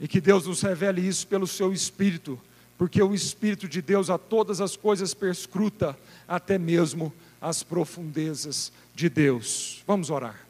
E 0.00 0.08
que 0.08 0.20
Deus 0.20 0.46
nos 0.46 0.62
revele 0.62 1.06
isso 1.06 1.26
pelo 1.26 1.46
seu 1.46 1.72
Espírito, 1.72 2.40
porque 2.78 3.02
o 3.02 3.14
Espírito 3.14 3.68
de 3.68 3.82
Deus 3.82 4.08
a 4.08 4.16
todas 4.16 4.60
as 4.60 4.76
coisas 4.76 5.12
perscruta, 5.12 5.98
até 6.26 6.56
mesmo 6.56 7.12
as 7.40 7.62
profundezas 7.62 8.72
de 8.94 9.08
Deus. 9.08 9.82
Vamos 9.86 10.08
orar. 10.08 10.46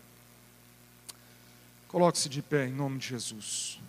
Coloque-se 1.88 2.29
de 2.29 2.42
pé 2.42 2.66
em 2.66 2.72
nome 2.72 2.98
de 2.98 3.09
Jesus. 3.09 3.81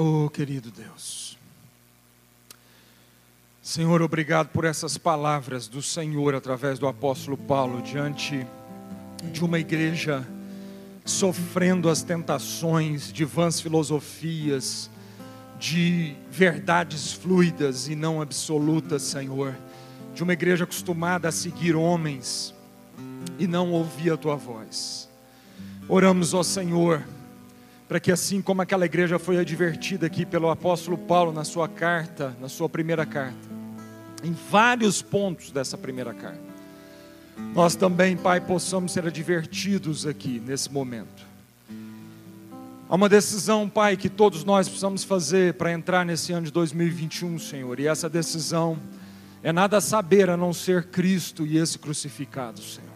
Oh, 0.00 0.30
querido 0.30 0.70
Deus. 0.70 1.36
Senhor, 3.60 4.00
obrigado 4.00 4.46
por 4.50 4.64
essas 4.64 4.96
palavras 4.96 5.66
do 5.66 5.82
Senhor 5.82 6.36
através 6.36 6.78
do 6.78 6.86
apóstolo 6.86 7.36
Paulo 7.36 7.82
diante 7.82 8.46
de 9.32 9.44
uma 9.44 9.58
igreja 9.58 10.24
sofrendo 11.04 11.90
as 11.90 12.04
tentações 12.04 13.12
de 13.12 13.24
vãs 13.24 13.60
filosofias, 13.60 14.88
de 15.58 16.14
verdades 16.30 17.12
fluidas 17.12 17.88
e 17.88 17.96
não 17.96 18.22
absolutas, 18.22 19.02
Senhor, 19.02 19.52
de 20.14 20.22
uma 20.22 20.32
igreja 20.32 20.62
acostumada 20.62 21.26
a 21.26 21.32
seguir 21.32 21.74
homens 21.74 22.54
e 23.36 23.48
não 23.48 23.72
ouvir 23.72 24.12
a 24.12 24.16
tua 24.16 24.36
voz. 24.36 25.08
Oramos, 25.88 26.34
ó 26.34 26.44
Senhor, 26.44 27.02
para 27.88 27.98
que 27.98 28.12
assim 28.12 28.42
como 28.42 28.60
aquela 28.60 28.84
igreja 28.84 29.18
foi 29.18 29.38
advertida 29.38 30.06
aqui 30.06 30.26
pelo 30.26 30.50
apóstolo 30.50 30.98
Paulo 30.98 31.32
na 31.32 31.42
sua 31.42 31.66
carta, 31.66 32.36
na 32.38 32.48
sua 32.48 32.68
primeira 32.68 33.06
carta, 33.06 33.48
em 34.22 34.36
vários 34.50 35.00
pontos 35.00 35.50
dessa 35.50 35.78
primeira 35.78 36.12
carta, 36.12 36.48
nós 37.54 37.74
também, 37.74 38.16
Pai, 38.16 38.40
possamos 38.40 38.92
ser 38.92 39.06
advertidos 39.06 40.06
aqui 40.06 40.42
nesse 40.44 40.70
momento. 40.70 41.26
Há 42.88 42.94
uma 42.94 43.08
decisão, 43.08 43.68
Pai, 43.68 43.96
que 43.96 44.08
todos 44.08 44.44
nós 44.44 44.66
precisamos 44.66 45.04
fazer 45.04 45.54
para 45.54 45.72
entrar 45.72 46.04
nesse 46.04 46.32
ano 46.32 46.46
de 46.46 46.52
2021, 46.52 47.38
Senhor, 47.38 47.80
e 47.80 47.86
essa 47.86 48.08
decisão 48.08 48.78
é 49.42 49.52
nada 49.52 49.80
saber 49.80 50.28
a 50.28 50.36
não 50.36 50.52
ser 50.52 50.86
Cristo 50.86 51.46
e 51.46 51.56
esse 51.56 51.78
crucificado, 51.78 52.60
Senhor. 52.60 52.87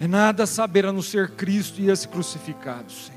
É 0.00 0.08
nada 0.08 0.44
saber 0.44 0.86
a 0.86 0.92
não 0.92 1.02
ser 1.02 1.30
Cristo 1.30 1.80
e 1.80 1.88
esse 1.88 2.08
crucificado, 2.08 2.90
Senhor. 2.90 3.14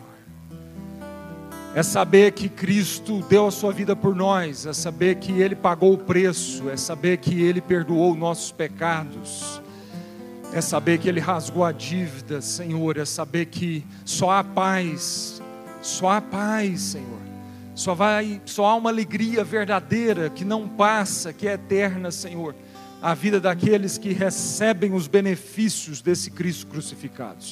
É 1.74 1.84
saber 1.84 2.32
que 2.32 2.50
Cristo 2.50 3.24
deu 3.30 3.48
a 3.48 3.52
sua 3.52 3.72
vida 3.72 3.96
por 3.96 4.16
nós, 4.16 4.66
é 4.66 4.74
saber 4.74 5.16
que 5.16 5.32
Ele 5.32 5.56
pagou 5.56 5.94
o 5.94 5.98
preço, 5.98 6.70
é 6.70 6.78
saber 6.78 7.18
que 7.18 7.42
Ele 7.42 7.62
perdoou 7.62 8.16
nossos 8.16 8.52
pecados, 8.52 9.62
é 10.54 10.62
saber 10.62 10.98
que 11.00 11.10
Ele 11.10 11.20
rasgou 11.20 11.66
a 11.66 11.72
dívida, 11.72 12.42
Senhor, 12.42 12.98
é 12.98 13.06
saber 13.06 13.48
que 13.48 13.86
só 14.06 14.32
há 14.32 14.44
paz, 14.44 15.42
só 15.82 16.12
há 16.12 16.22
paz, 16.22 16.82
Senhor. 16.82 17.18
Só 17.76 17.94
vai, 17.94 18.42
só 18.44 18.66
há 18.66 18.76
uma 18.76 18.90
alegria 18.90 19.44
verdadeira 19.44 20.32
que 20.32 20.44
não 20.44 20.68
passa, 20.68 21.32
que 21.32 21.48
é 21.48 21.54
eterna, 21.54 22.10
Senhor 22.10 22.56
a 23.02 23.14
vida 23.14 23.40
daqueles 23.40 23.98
que 23.98 24.12
recebem 24.12 24.94
os 24.94 25.08
benefícios 25.08 26.02
desse 26.02 26.32
Cristo 26.32 26.68
crucificado. 26.68 27.44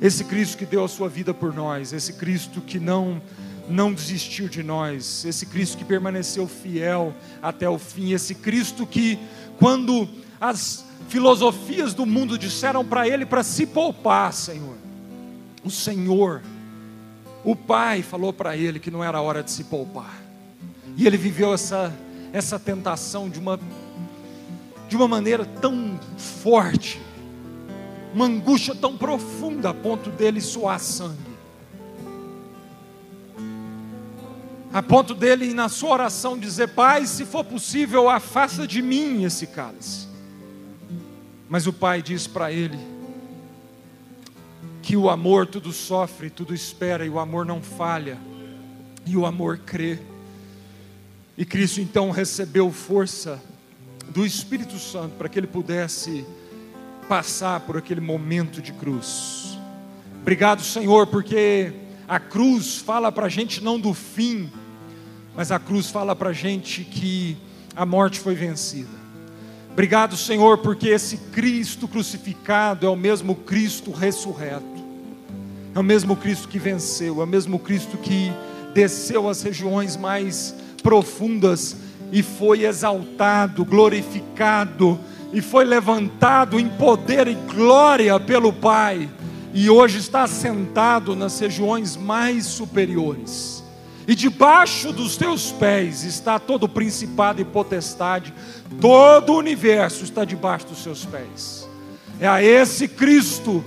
Esse 0.00 0.24
Cristo 0.24 0.58
que 0.58 0.66
deu 0.66 0.84
a 0.84 0.88
sua 0.88 1.08
vida 1.08 1.32
por 1.32 1.54
nós, 1.54 1.92
esse 1.92 2.14
Cristo 2.14 2.60
que 2.60 2.78
não 2.78 3.22
não 3.68 3.92
desistiu 3.92 4.48
de 4.48 4.62
nós, 4.62 5.24
esse 5.24 5.44
Cristo 5.44 5.76
que 5.76 5.84
permaneceu 5.84 6.46
fiel 6.46 7.12
até 7.42 7.68
o 7.68 7.78
fim, 7.78 8.12
esse 8.12 8.36
Cristo 8.36 8.86
que 8.86 9.18
quando 9.58 10.08
as 10.40 10.84
filosofias 11.08 11.92
do 11.92 12.06
mundo 12.06 12.38
disseram 12.38 12.84
para 12.84 13.08
ele 13.08 13.26
para 13.26 13.42
se 13.42 13.66
poupar, 13.66 14.32
Senhor, 14.32 14.76
o 15.64 15.70
Senhor, 15.70 16.42
o 17.42 17.56
Pai 17.56 18.02
falou 18.02 18.32
para 18.32 18.56
ele 18.56 18.78
que 18.78 18.90
não 18.90 19.02
era 19.02 19.20
hora 19.20 19.42
de 19.42 19.50
se 19.50 19.64
poupar. 19.64 20.14
E 20.96 21.04
ele 21.04 21.16
viveu 21.16 21.52
essa 21.52 21.92
essa 22.32 22.58
tentação 22.58 23.30
de 23.30 23.38
uma 23.38 23.58
de 24.88 24.96
uma 24.96 25.08
maneira 25.08 25.44
tão 25.44 25.98
forte, 26.16 27.00
uma 28.14 28.26
angústia 28.26 28.74
tão 28.74 28.96
profunda 28.96 29.70
a 29.70 29.74
ponto 29.74 30.10
dele 30.10 30.40
suar 30.40 30.78
sangue. 30.80 31.36
A 34.72 34.82
ponto 34.82 35.14
dele, 35.14 35.54
na 35.54 35.68
sua 35.68 35.92
oração, 35.92 36.38
dizer: 36.38 36.68
Pai, 36.68 37.06
se 37.06 37.24
for 37.24 37.44
possível, 37.44 38.10
afasta 38.10 38.66
de 38.66 38.82
mim 38.82 39.24
esse 39.24 39.46
cálice. 39.46 40.06
Mas 41.48 41.66
o 41.66 41.72
pai 41.72 42.02
diz 42.02 42.26
para 42.26 42.52
ele 42.52 42.78
que 44.82 44.96
o 44.96 45.08
amor 45.08 45.46
tudo 45.46 45.72
sofre, 45.72 46.28
tudo 46.28 46.54
espera, 46.54 47.06
e 47.06 47.08
o 47.08 47.18
amor 47.18 47.46
não 47.46 47.62
falha, 47.62 48.18
e 49.06 49.16
o 49.16 49.24
amor 49.24 49.58
crê. 49.58 49.98
E 51.38 51.44
Cristo 51.44 51.80
então 51.80 52.10
recebeu 52.10 52.70
força 52.70 53.42
do 54.16 54.24
Espírito 54.24 54.78
Santo 54.78 55.14
para 55.18 55.28
que 55.28 55.38
ele 55.38 55.46
pudesse 55.46 56.24
passar 57.06 57.60
por 57.60 57.76
aquele 57.76 58.00
momento 58.00 58.62
de 58.62 58.72
cruz. 58.72 59.58
Obrigado, 60.22 60.62
Senhor, 60.62 61.06
porque 61.06 61.70
a 62.08 62.18
cruz 62.18 62.78
fala 62.78 63.12
para 63.12 63.26
a 63.26 63.28
gente 63.28 63.62
não 63.62 63.78
do 63.78 63.92
fim, 63.92 64.50
mas 65.36 65.52
a 65.52 65.58
cruz 65.58 65.90
fala 65.90 66.16
para 66.16 66.30
a 66.30 66.32
gente 66.32 66.82
que 66.82 67.36
a 67.76 67.84
morte 67.84 68.18
foi 68.18 68.34
vencida. 68.34 68.96
Obrigado, 69.70 70.16
Senhor, 70.16 70.56
porque 70.58 70.88
esse 70.88 71.18
Cristo 71.18 71.86
crucificado 71.86 72.86
é 72.86 72.88
o 72.88 72.96
mesmo 72.96 73.34
Cristo 73.34 73.90
ressurreto, 73.90 74.82
é 75.74 75.78
o 75.78 75.84
mesmo 75.84 76.16
Cristo 76.16 76.48
que 76.48 76.58
venceu, 76.58 77.20
é 77.20 77.24
o 77.24 77.28
mesmo 77.28 77.58
Cristo 77.58 77.98
que 77.98 78.32
desceu 78.72 79.28
às 79.28 79.42
regiões 79.42 79.94
mais 79.94 80.54
profundas 80.82 81.76
e 82.12 82.22
foi 82.22 82.64
exaltado, 82.64 83.64
glorificado, 83.64 84.98
e 85.32 85.40
foi 85.40 85.64
levantado 85.64 86.58
em 86.58 86.68
poder 86.68 87.28
e 87.28 87.34
glória 87.34 88.18
pelo 88.18 88.52
Pai, 88.52 89.08
e 89.52 89.68
hoje 89.68 89.98
está 89.98 90.26
sentado 90.26 91.16
nas 91.16 91.38
regiões 91.38 91.96
mais 91.96 92.46
superiores. 92.46 93.64
E 94.06 94.14
debaixo 94.14 94.92
dos 94.92 95.16
teus 95.16 95.50
pés 95.50 96.04
está 96.04 96.38
todo 96.38 96.64
o 96.64 96.68
principado 96.68 97.40
e 97.40 97.44
potestade, 97.44 98.32
todo 98.80 99.32
o 99.32 99.38
universo 99.38 100.04
está 100.04 100.24
debaixo 100.24 100.66
dos 100.66 100.82
seus 100.82 101.04
pés. 101.04 101.68
É 102.20 102.28
a 102.28 102.42
esse 102.42 102.86
Cristo 102.86 103.64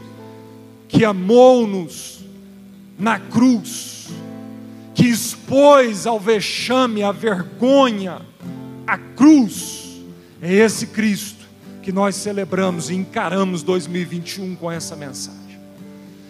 que 0.88 1.04
amou-nos 1.04 2.20
na 2.98 3.20
cruz, 3.20 4.08
que 4.96 5.06
expôs 5.06 6.08
ao 6.08 6.20
vexame, 6.20 7.04
à 7.04 7.12
vergonha, 7.12 8.22
a 8.90 8.98
cruz. 8.98 10.02
É 10.42 10.54
esse 10.54 10.88
Cristo 10.88 11.46
que 11.82 11.92
nós 11.92 12.16
celebramos 12.16 12.90
e 12.90 12.96
encaramos 12.96 13.62
2021 13.64 14.56
com 14.56 14.72
essa 14.72 14.96
mensagem. 14.96 15.60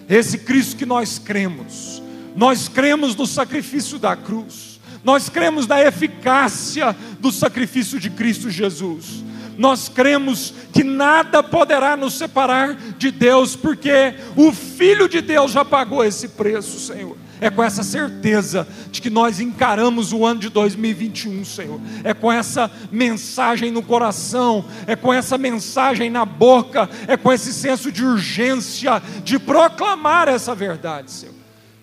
Esse 0.10 0.40
Cristo 0.40 0.76
que 0.76 0.86
nós 0.86 1.20
cremos. 1.20 2.02
Nós 2.36 2.68
cremos 2.68 3.16
no 3.16 3.26
sacrifício 3.26 3.98
da 3.98 4.16
cruz. 4.16 4.80
Nós 5.04 5.30
cremos 5.30 5.68
na 5.68 5.82
eficácia 5.82 6.96
do 7.20 7.32
sacrifício 7.32 8.00
de 8.00 8.10
Cristo 8.10 8.50
Jesus. 8.50 9.24
Nós 9.58 9.90
cremos 9.90 10.54
que 10.74 10.84
nada 10.84 11.44
poderá 11.44 11.96
nos 11.96 12.14
separar 12.14 12.76
de 12.98 13.12
Deus, 13.12 13.56
porque 13.56 14.16
o 14.36 14.52
Filho 14.52 15.08
de 15.08 15.22
Deus 15.22 15.52
já 15.52 15.64
pagou 15.64 16.04
esse 16.04 16.30
preço, 16.30 16.80
Senhor. 16.80 17.18
É 17.42 17.50
com 17.50 17.64
essa 17.64 17.84
certeza 17.84 18.68
de 18.92 19.02
que 19.02 19.10
nós 19.10 19.40
encaramos 19.40 20.12
o 20.12 20.26
ano 20.26 20.40
de 20.40 20.50
2021, 20.50 21.46
Senhor. 21.46 21.80
É 22.04 22.14
com 22.14 22.32
essa 22.32 22.70
mensagem 22.92 23.72
no 23.72 23.82
coração, 23.82 24.66
é 24.86 24.96
com 24.96 25.14
essa 25.14 25.38
mensagem 25.38 26.10
na 26.10 26.26
boca, 26.26 26.90
é 27.08 27.16
com 27.16 27.32
esse 27.32 27.54
senso 27.54 27.92
de 27.92 28.04
urgência 28.04 29.02
de 29.24 29.40
proclamar 29.40 30.28
essa 30.28 30.54
verdade, 30.54 31.12
Senhor, 31.12 31.36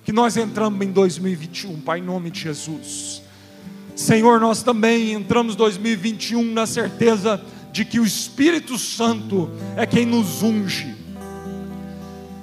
que 0.05 0.13
nós 0.13 0.37
entramos 0.37 0.87
em 0.87 0.91
2021, 0.91 1.81
Pai, 1.81 1.99
em 2.01 2.03
nome 2.03 2.31
de 2.31 2.41
Jesus. 2.41 3.23
Senhor, 3.95 4.39
nós 4.39 4.63
também 4.63 5.13
entramos 5.13 5.55
em 5.55 5.57
2021 5.57 6.53
na 6.53 6.67
certeza 6.67 7.43
de 7.73 7.85
que 7.85 7.99
o 7.99 8.05
Espírito 8.05 8.79
Santo 8.79 9.51
é 9.75 9.87
quem 9.87 10.05
nos 10.05 10.43
unge. 10.43 10.95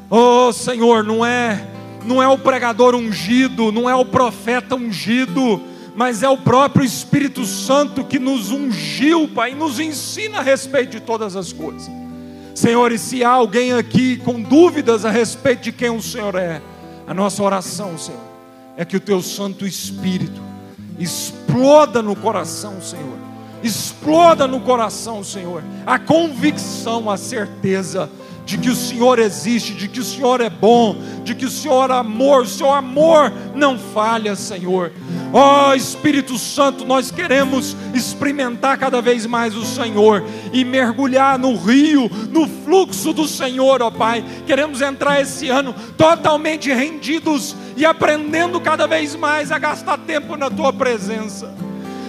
Oh, 0.09 0.51
Senhor, 0.51 1.03
não 1.03 1.25
é 1.25 1.72
não 2.05 2.21
é 2.21 2.27
o 2.27 2.37
pregador 2.37 2.95
ungido, 2.95 3.71
não 3.71 3.89
é 3.89 3.95
o 3.95 4.05
profeta 4.05 4.75
ungido, 4.75 5.61
mas 5.95 6.23
é 6.23 6.29
o 6.29 6.37
próprio 6.37 6.85
Espírito 6.85 7.45
Santo 7.45 8.03
que 8.03 8.19
nos 8.19 8.51
ungiu, 8.51 9.27
Pai, 9.27 9.51
e 9.51 9.55
nos 9.55 9.79
ensina 9.79 10.39
a 10.39 10.41
respeito 10.41 10.91
de 10.91 10.99
todas 10.99 11.35
as 11.35 11.53
coisas. 11.53 11.89
Senhor, 12.55 12.91
e 12.91 12.99
se 12.99 13.23
há 13.23 13.29
alguém 13.29 13.73
aqui 13.73 14.17
com 14.17 14.41
dúvidas 14.41 15.05
a 15.05 15.11
respeito 15.11 15.63
de 15.63 15.71
quem 15.71 15.89
o 15.89 16.01
Senhor 16.01 16.35
é, 16.35 16.61
a 17.07 17.13
nossa 17.13 17.41
oração, 17.41 17.97
Senhor, 17.97 18.21
é 18.77 18.85
que 18.85 18.97
o 18.97 18.99
teu 18.99 19.21
Santo 19.21 19.65
Espírito 19.65 20.41
exploda 20.99 22.01
no 22.01 22.15
coração, 22.15 22.81
Senhor. 22.81 23.17
Exploda 23.63 24.45
no 24.45 24.59
coração, 24.59 25.23
Senhor, 25.23 25.63
a 25.85 25.97
convicção, 25.97 27.09
a 27.09 27.15
certeza 27.15 28.09
de 28.45 28.57
que 28.57 28.69
o 28.69 28.75
Senhor 28.75 29.19
existe, 29.19 29.73
de 29.73 29.87
que 29.87 29.99
o 29.99 30.03
Senhor 30.03 30.41
é 30.41 30.49
bom, 30.49 30.97
de 31.23 31.33
que 31.33 31.45
o 31.45 31.49
Senhor 31.49 31.89
é 31.89 31.93
amor, 31.93 32.43
o 32.43 32.47
seu 32.47 32.71
amor 32.71 33.31
não 33.55 33.77
falha, 33.77 34.35
Senhor. 34.35 34.91
Ó 35.31 35.69
oh, 35.69 35.73
Espírito 35.73 36.37
Santo, 36.37 36.85
nós 36.85 37.09
queremos 37.09 37.75
experimentar 37.93 38.77
cada 38.77 39.01
vez 39.01 39.25
mais 39.25 39.55
o 39.55 39.65
Senhor 39.65 40.23
e 40.51 40.63
mergulhar 40.63 41.39
no 41.39 41.55
rio, 41.55 42.09
no 42.29 42.47
fluxo 42.47 43.13
do 43.13 43.27
Senhor, 43.27 43.81
ó 43.81 43.87
oh, 43.87 43.91
Pai. 43.91 44.23
Queremos 44.45 44.81
entrar 44.81 45.21
esse 45.21 45.49
ano 45.49 45.73
totalmente 45.97 46.71
rendidos 46.71 47.55
e 47.75 47.85
aprendendo 47.85 48.59
cada 48.61 48.85
vez 48.85 49.15
mais 49.15 49.51
a 49.51 49.57
gastar 49.57 49.97
tempo 49.97 50.35
na 50.35 50.49
tua 50.49 50.71
presença. 50.71 51.62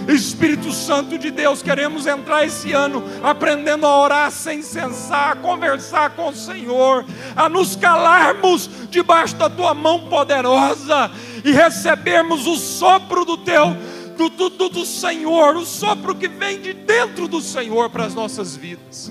Espírito 0.08 0.72
Santo 0.72 1.18
de 1.18 1.30
Deus, 1.30 1.62
queremos 1.62 2.06
entrar 2.06 2.44
esse 2.44 2.72
ano 2.72 3.02
aprendendo 3.22 3.86
a 3.86 4.00
orar 4.00 4.30
sem 4.30 4.62
cessar, 4.62 5.32
a 5.32 5.36
conversar 5.36 6.10
com 6.10 6.28
o 6.28 6.34
Senhor, 6.34 7.04
a 7.34 7.48
nos 7.48 7.74
calarmos 7.76 8.68
debaixo 8.90 9.36
da 9.36 9.48
tua 9.48 9.74
mão 9.74 10.08
poderosa 10.08 11.10
e 11.44 11.52
recebermos 11.52 12.46
o 12.46 12.56
sopro 12.56 13.24
do 13.24 13.38
teu 13.38 13.76
do, 14.14 14.28
do, 14.28 14.68
do 14.68 14.86
Senhor, 14.86 15.56
o 15.56 15.66
sopro 15.66 16.14
que 16.14 16.28
vem 16.28 16.60
de 16.60 16.72
dentro 16.72 17.26
do 17.26 17.40
Senhor 17.40 17.90
para 17.90 18.04
as 18.04 18.14
nossas 18.14 18.56
vidas. 18.56 19.10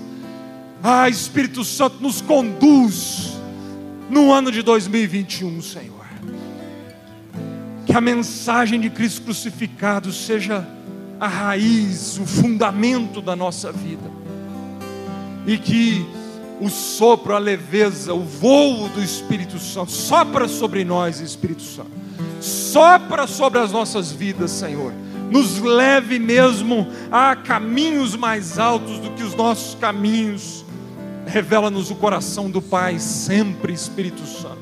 Ah, 0.82 1.08
Espírito 1.08 1.64
Santo, 1.64 1.96
nos 2.00 2.20
conduz 2.20 3.34
no 4.10 4.32
ano 4.32 4.50
de 4.50 4.62
2021, 4.62 5.62
Senhor. 5.62 6.04
Que 7.86 7.92
a 7.92 8.00
mensagem 8.00 8.80
de 8.80 8.90
Cristo 8.90 9.22
crucificado 9.22 10.12
seja 10.12 10.66
a 11.20 11.28
raiz, 11.28 12.18
o 12.18 12.26
fundamento 12.26 13.20
da 13.20 13.34
nossa 13.36 13.72
vida. 13.72 14.10
E 15.46 15.58
que 15.58 16.06
o 16.60 16.68
sopro, 16.68 17.34
a 17.34 17.38
leveza, 17.38 18.14
o 18.14 18.22
voo 18.22 18.88
do 18.88 19.02
Espírito 19.02 19.58
Santo 19.58 19.90
sopra 19.90 20.48
sobre 20.48 20.84
nós, 20.84 21.20
Espírito 21.20 21.62
Santo. 21.62 21.90
Sopra 22.40 23.26
sobre 23.26 23.58
as 23.58 23.72
nossas 23.72 24.12
vidas, 24.12 24.50
Senhor. 24.50 24.92
Nos 25.30 25.60
leve 25.60 26.18
mesmo 26.18 26.86
a 27.10 27.34
caminhos 27.34 28.14
mais 28.14 28.58
altos 28.58 28.98
do 28.98 29.10
que 29.10 29.22
os 29.22 29.34
nossos 29.34 29.74
caminhos. 29.74 30.64
Revela-nos 31.26 31.90
o 31.90 31.94
coração 31.94 32.50
do 32.50 32.60
Pai 32.60 32.98
sempre, 32.98 33.72
Espírito 33.72 34.26
Santo. 34.26 34.58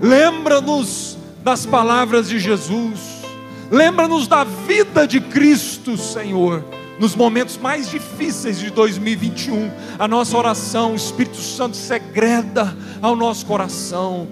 Lembra-nos 0.00 1.16
das 1.42 1.66
palavras 1.66 2.28
de 2.28 2.38
Jesus 2.38 3.23
Lembra-nos 3.70 4.28
da 4.28 4.44
vida 4.44 5.06
de 5.06 5.20
Cristo, 5.20 5.96
Senhor, 5.96 6.64
nos 6.98 7.16
momentos 7.16 7.56
mais 7.56 7.88
difíceis 7.88 8.58
de 8.58 8.70
2021. 8.70 9.70
A 9.98 10.06
nossa 10.06 10.36
oração, 10.36 10.92
o 10.92 10.96
Espírito 10.96 11.38
Santo 11.38 11.76
segreda 11.76 12.76
ao 13.00 13.16
nosso 13.16 13.46
coração. 13.46 14.28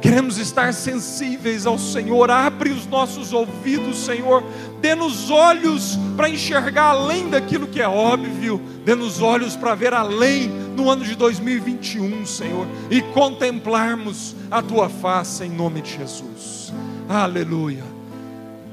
Queremos 0.00 0.38
estar 0.38 0.72
sensíveis 0.72 1.66
ao 1.66 1.78
Senhor. 1.78 2.30
Abre 2.30 2.70
os 2.70 2.86
nossos 2.86 3.32
ouvidos, 3.32 3.98
Senhor. 3.98 4.42
Dê-nos 4.80 5.30
olhos 5.30 5.98
para 6.16 6.30
enxergar 6.30 6.90
além 6.90 7.28
daquilo 7.28 7.66
que 7.66 7.82
é 7.82 7.88
óbvio. 7.88 8.60
Dê-nos 8.84 9.20
olhos 9.20 9.56
para 9.56 9.74
ver 9.74 9.92
além 9.92 10.48
no 10.74 10.88
ano 10.88 11.04
de 11.04 11.14
2021, 11.14 12.24
Senhor. 12.24 12.66
E 12.90 13.02
contemplarmos 13.02 14.34
a 14.50 14.62
tua 14.62 14.88
face 14.88 15.44
em 15.44 15.50
nome 15.50 15.82
de 15.82 15.98
Jesus. 15.98 16.72
Aleluia 17.06 17.99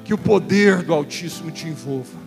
que 0.08 0.14
o 0.14 0.18
poder 0.18 0.84
do 0.84 0.94
Altíssimo 0.94 1.52
te 1.52 1.68
envolva, 1.68 2.18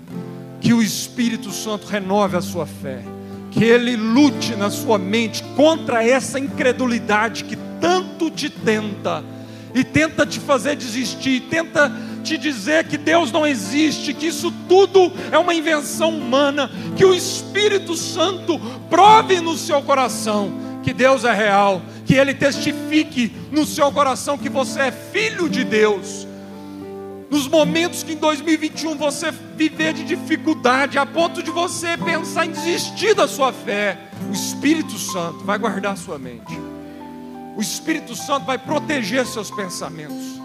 que 0.61 0.75
o 0.75 0.83
Espírito 0.83 1.51
Santo 1.51 1.87
renove 1.87 2.37
a 2.37 2.43
sua 2.43 2.67
fé, 2.67 3.03
que 3.51 3.65
ele 3.65 3.97
lute 3.97 4.55
na 4.55 4.69
sua 4.69 4.99
mente 4.99 5.43
contra 5.57 6.05
essa 6.05 6.39
incredulidade 6.39 7.43
que 7.45 7.57
tanto 7.81 8.31
te 8.31 8.51
tenta 8.51 9.25
e 9.75 9.83
tenta 9.83 10.27
te 10.27 10.39
fazer 10.39 10.77
desistir, 10.77 11.41
tenta 11.49 11.91
te 12.23 12.37
dizer 12.37 12.87
que 12.87 12.99
Deus 12.99 13.33
não 13.33 13.47
existe, 13.47 14.13
que 14.13 14.27
isso 14.27 14.53
tudo 14.69 15.11
é 15.33 15.39
uma 15.39 15.55
invenção 15.55 16.11
humana, 16.11 16.71
que 16.95 17.05
o 17.07 17.15
Espírito 17.15 17.97
Santo 17.97 18.61
prove 18.91 19.41
no 19.41 19.57
seu 19.57 19.81
coração 19.81 20.53
que 20.83 20.93
Deus 20.93 21.25
é 21.25 21.33
real, 21.33 21.81
que 22.05 22.13
ele 22.13 22.35
testifique 22.35 23.33
no 23.51 23.65
seu 23.65 23.91
coração 23.91 24.37
que 24.37 24.51
você 24.51 24.81
é 24.81 24.93
filho 24.93 25.49
de 25.49 25.65
Deus 25.65 26.29
nos 27.31 27.47
momentos 27.47 28.03
que 28.03 28.15
em 28.15 28.17
2021 28.17 28.97
você 28.97 29.31
viver 29.57 29.95
de 29.95 30.03
dificuldade, 30.03 30.99
a 30.99 31.07
ponto 31.07 31.43
de 31.43 31.51
você 31.51 31.97
pensar 31.97 32.45
em 32.45 32.51
desistir 32.51 33.15
da 33.15 33.29
sua 33.29 33.53
fé, 33.53 33.97
o 34.29 34.33
Espírito 34.33 34.99
Santo 34.99 35.39
vai 35.45 35.57
guardar 35.57 35.97
sua 35.97 36.19
mente. 36.19 36.59
O 37.57 37.61
Espírito 37.61 38.17
Santo 38.17 38.47
vai 38.47 38.59
proteger 38.59 39.25
seus 39.27 39.49
pensamentos. 39.49 40.41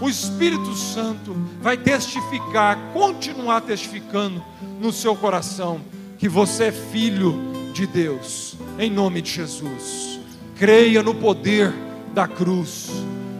O 0.00 0.08
Espírito 0.08 0.74
Santo 0.74 1.36
vai 1.60 1.76
testificar, 1.76 2.78
continuar 2.94 3.60
testificando 3.60 4.42
no 4.80 4.90
seu 4.92 5.14
coração 5.14 5.82
que 6.16 6.26
você 6.26 6.64
é 6.64 6.72
filho 6.72 7.34
de 7.74 7.86
Deus, 7.86 8.56
em 8.78 8.90
nome 8.90 9.20
de 9.20 9.30
Jesus. 9.30 10.20
Creia 10.56 11.02
no 11.02 11.14
poder 11.14 11.70
da 12.14 12.26
cruz, 12.26 12.88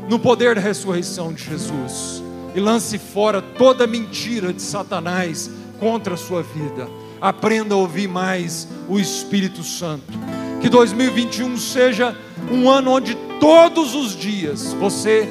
no 0.06 0.18
poder 0.18 0.54
da 0.54 0.60
ressurreição 0.60 1.32
de 1.32 1.44
Jesus 1.44 2.19
e 2.54 2.60
lance 2.60 2.98
fora 2.98 3.40
toda 3.40 3.86
mentira 3.86 4.52
de 4.52 4.62
Satanás 4.62 5.50
contra 5.78 6.14
a 6.14 6.18
sua 6.18 6.42
vida. 6.42 6.88
Aprenda 7.20 7.74
a 7.74 7.78
ouvir 7.78 8.08
mais 8.08 8.68
o 8.88 8.98
Espírito 8.98 9.62
Santo. 9.62 10.12
Que 10.60 10.68
2021 10.68 11.56
seja 11.56 12.16
um 12.50 12.68
ano 12.68 12.92
onde 12.92 13.14
todos 13.38 13.94
os 13.94 14.16
dias 14.16 14.72
você 14.74 15.28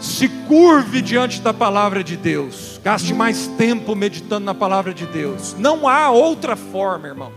se 0.00 0.28
curve 0.28 1.00
diante 1.00 1.40
da 1.40 1.52
palavra 1.52 2.02
de 2.02 2.16
Deus. 2.16 2.80
Gaste 2.82 3.14
mais 3.14 3.46
tempo 3.58 3.94
meditando 3.94 4.44
na 4.44 4.54
palavra 4.54 4.92
de 4.92 5.06
Deus. 5.06 5.54
Não 5.58 5.88
há 5.88 6.10
outra 6.10 6.56
forma, 6.56 7.08
irmãos. 7.08 7.32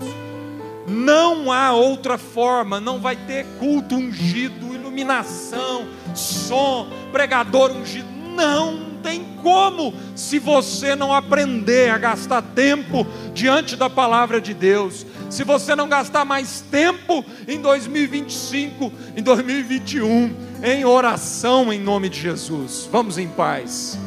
Não 0.87 1.51
há 1.51 1.73
outra 1.73 2.17
forma. 2.17 2.79
Não 2.79 2.99
vai 2.99 3.15
ter 3.15 3.45
culto 3.59 3.95
ungido, 3.95 4.73
iluminação, 4.73 5.87
som, 6.13 6.87
pregador 7.11 7.71
ungido. 7.71 8.07
Não 8.35 8.86
tem 9.07 9.23
como 9.41 9.93
se 10.17 10.37
você 10.37 10.93
não 10.93 11.13
aprender 11.13 11.89
a 11.89 11.97
gastar 11.97 12.41
tempo 12.41 13.07
diante 13.33 13.77
da 13.77 13.89
palavra 13.89 14.41
de 14.41 14.53
Deus. 14.53 15.05
Se 15.29 15.45
você 15.45 15.73
não 15.75 15.87
gastar 15.87 16.25
mais 16.25 16.59
tempo 16.69 17.23
em 17.47 17.61
2025, 17.61 18.91
em 19.15 19.23
2021, 19.23 20.35
em 20.61 20.83
oração 20.83 21.71
em 21.71 21.79
nome 21.79 22.09
de 22.09 22.19
Jesus. 22.19 22.89
Vamos 22.91 23.17
em 23.17 23.29
paz. 23.29 23.97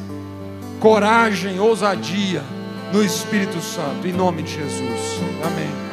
Coragem, 0.80 1.58
ousadia 1.58 2.42
no 2.92 3.02
Espírito 3.02 3.58
Santo, 3.62 4.06
em 4.06 4.12
nome 4.12 4.42
de 4.42 4.52
Jesus. 4.52 5.20
Amém. 5.42 5.89